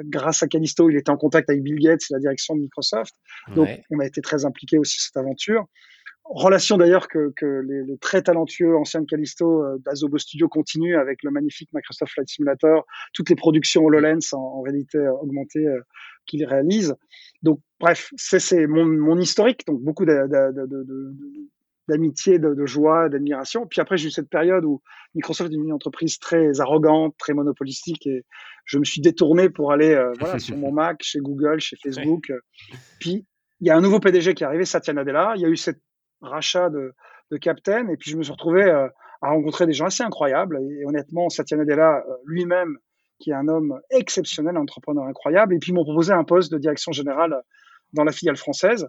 [0.04, 3.14] grâce à Callisto, il était en contact avec Bill Gates et la direction de Microsoft.
[3.54, 5.66] Donc on a été très impliqué aussi cette aventure.
[6.30, 10.98] Relation d'ailleurs que, que les, les, très talentueux anciens de Callisto euh, d'Azobo Studio continuent
[10.98, 15.66] avec le magnifique Microsoft Flight Simulator, toutes les productions HoloLens en, en réalité euh, augmentée
[15.66, 15.80] euh,
[16.26, 16.94] qu'ils réalisent.
[17.42, 21.14] Donc bref, c'est mon, mon historique, donc beaucoup de, de, de,
[21.88, 23.66] d'amitié, de, joie, d'admiration.
[23.66, 24.82] Puis après, j'ai eu cette période où
[25.14, 28.24] Microsoft est une entreprise très arrogante, très monopolistique, et
[28.66, 32.30] je me suis détourné pour aller euh, voilà, sur mon Mac, chez Google, chez Facebook.
[33.00, 33.26] Puis
[33.60, 35.32] il y a un nouveau PDG qui est arrivé, Satya Nadella.
[35.36, 35.80] Il y a eu cette
[36.20, 36.92] rachat de,
[37.30, 38.88] de Captain, et puis je me suis retrouvé euh,
[39.22, 40.58] à rencontrer des gens assez incroyables.
[40.60, 42.76] Et, honnêtement, Satya Nadella euh, lui-même,
[43.18, 46.52] qui est un homme exceptionnel, un entrepreneur incroyable, et puis ils m'ont proposé un poste
[46.52, 47.42] de direction générale
[47.94, 48.86] dans la filiale française.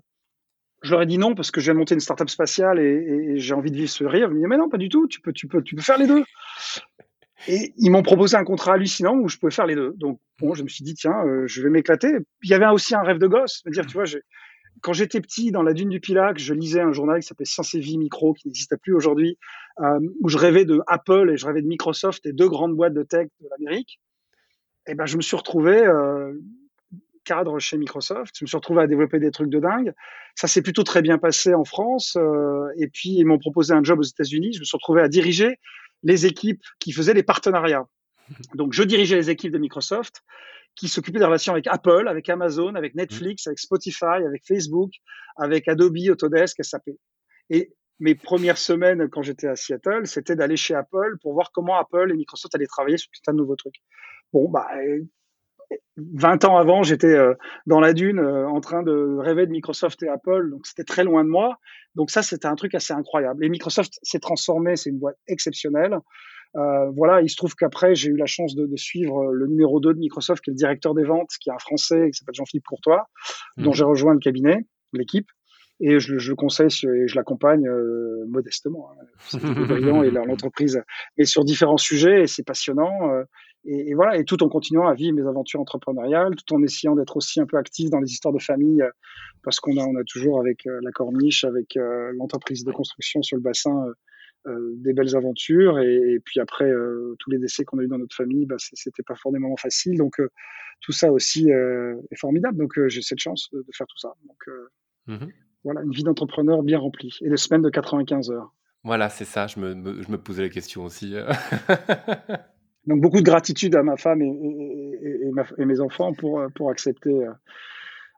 [0.82, 3.38] Je leur ai dit non parce que je viens de monter une startup spatiale et,
[3.38, 4.30] j'ai envie de vivre ce rire.
[4.30, 5.98] Ils m'ont dit mais non, pas du tout, tu peux, tu peux, tu peux faire
[5.98, 6.24] les deux.
[7.48, 9.94] Et ils m'ont proposé un contrat hallucinant où je pouvais faire les deux.
[9.98, 12.10] Donc bon, je me suis dit tiens, euh, je vais m'éclater.
[12.44, 14.06] Il y avait aussi un rêve de gosse, me dire tu vois,
[14.82, 17.74] quand j'étais petit dans la dune du Pilac, je lisais un journal qui s'appelait Science
[17.76, 19.38] et Vie Micro, qui n'existe plus aujourd'hui,
[19.80, 22.94] euh, où je rêvais de Apple et je rêvais de Microsoft et deux grandes boîtes
[22.94, 24.00] de tech de l'Amérique.
[24.88, 26.34] Et ben je me suis retrouvé euh,
[27.30, 28.34] cadre chez Microsoft.
[28.38, 29.94] Je me suis retrouvé à développer des trucs de dingue.
[30.36, 32.18] Ça s'est plutôt très bien passé en France.
[32.18, 34.54] Euh, et puis, ils m'ont proposé un job aux États-Unis.
[34.54, 35.60] Je me suis retrouvé à diriger
[36.02, 37.86] les équipes qui faisaient les partenariats.
[38.56, 40.24] Donc, je dirigeais les équipes de Microsoft
[40.76, 44.92] qui s'occupaient des relations avec Apple, avec Amazon, avec Netflix, avec Spotify, avec Facebook,
[45.38, 46.90] avec Adobe, Autodesk, SAP.
[47.52, 51.78] Et mes premières semaines quand j'étais à Seattle, c'était d'aller chez Apple pour voir comment
[51.78, 53.76] Apple et Microsoft allaient travailler sur tout un nouveau truc.
[54.32, 54.68] Bon, bah,
[55.98, 57.34] 20 ans avant, j'étais euh,
[57.66, 61.04] dans la dune euh, en train de rêver de Microsoft et Apple, donc c'était très
[61.04, 61.58] loin de moi.
[61.96, 63.44] Donc ça, c'était un truc assez incroyable.
[63.44, 65.98] Et Microsoft s'est transformé, c'est une boîte exceptionnelle.
[66.56, 69.80] Euh, voilà, il se trouve qu'après, j'ai eu la chance de, de, suivre le numéro
[69.80, 72.36] 2 de Microsoft, qui est le directeur des ventes, qui est un Français, qui s'appelle
[72.36, 73.08] Jean-Philippe Courtois,
[73.58, 73.74] dont mmh.
[73.74, 75.28] j'ai rejoint le cabinet, l'équipe.
[75.82, 78.90] Et je, je le conseille et je l'accompagne euh, modestement.
[78.92, 79.06] Hein.
[79.20, 80.82] C'est brillant et l'entreprise
[81.18, 83.14] est sur différents sujets et c'est passionnant.
[83.14, 83.24] Euh,
[83.66, 86.96] et, et, voilà, et tout en continuant à vivre mes aventures entrepreneuriales, tout en essayant
[86.96, 88.90] d'être aussi un peu actif dans les histoires de famille, euh,
[89.44, 93.22] parce qu'on a, on a toujours avec euh, la Corniche, avec euh, l'entreprise de construction
[93.22, 93.86] sur le bassin,
[94.48, 95.80] des belles aventures.
[95.80, 96.72] Et, et puis après,
[97.20, 99.98] tous les décès qu'on a eu dans notre famille, bah, c'était pas forcément facile.
[99.98, 100.16] Donc
[100.80, 102.58] tout ça aussi est formidable.
[102.58, 104.14] Donc j'ai cette chance de, de, faire tout ça.
[104.26, 105.28] Donc mmh
[105.66, 108.56] voilà, une vie d'entrepreneur bien remplie et des semaines de 95 heures.
[108.86, 109.46] Voilà, c'est ça.
[109.46, 111.16] Je me, me, je me posais la question aussi.
[112.90, 117.32] Donc beaucoup de gratitude à ma femme et, mes enfants pour, pour accepter, euh,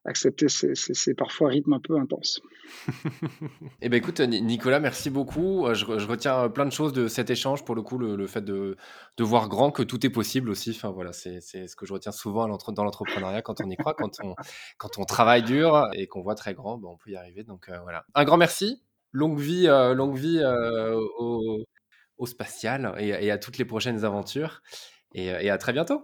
[0.06, 2.40] accepter ces, parfois rythmes un peu intenses.
[3.82, 5.66] eh ben écoute Nicolas, merci beaucoup.
[5.66, 8.78] Euh, je, retiens plein de choses de cet échange pour le coup, le, fait de,
[9.20, 10.70] voir grand que tout est possible aussi.
[10.72, 14.22] Enfin voilà, c'est ce que je retiens souvent dans l'entrepreneuriat quand on y croit, quand
[14.24, 14.36] on,
[14.78, 17.44] quand on travaille dur et qu'on voit très grand, ben, on peut y arriver.
[17.44, 18.82] Donc euh, voilà, un grand merci.
[19.12, 20.42] Longue vie, longue vie
[21.20, 21.66] au,
[22.22, 24.62] au spatial et, à toutes les prochaines aventures.
[25.14, 26.04] Et, à très bientôt.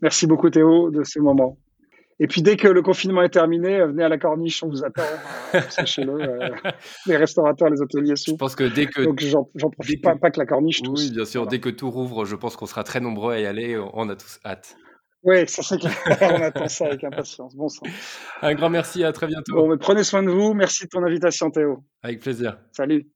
[0.00, 1.58] Merci beaucoup Théo de ce moment.
[2.20, 5.02] Et puis dès que le confinement est terminé, venez à la corniche, on vous attend.
[5.54, 6.48] Euh, sachez-le, euh,
[7.06, 8.32] les restaurateurs, les hôteliers sous.
[8.32, 10.80] Je pense que dès que donc j'en profite pas, pas, que la corniche.
[10.88, 11.46] Oui, bien sûr.
[11.46, 13.80] Dès que tout rouvre, je pense qu'on sera très nombreux à y aller.
[13.94, 14.76] On a tous hâte.
[15.22, 15.94] Oui, ça c'est clair.
[16.20, 17.54] on attend ça avec impatience.
[17.54, 17.86] Bon sang.
[18.42, 19.04] Un grand merci.
[19.04, 19.54] À très bientôt.
[19.54, 20.54] Bon, mais prenez soin de vous.
[20.54, 21.84] Merci de ton invitation, Théo.
[22.02, 22.58] Avec plaisir.
[22.72, 23.08] Salut.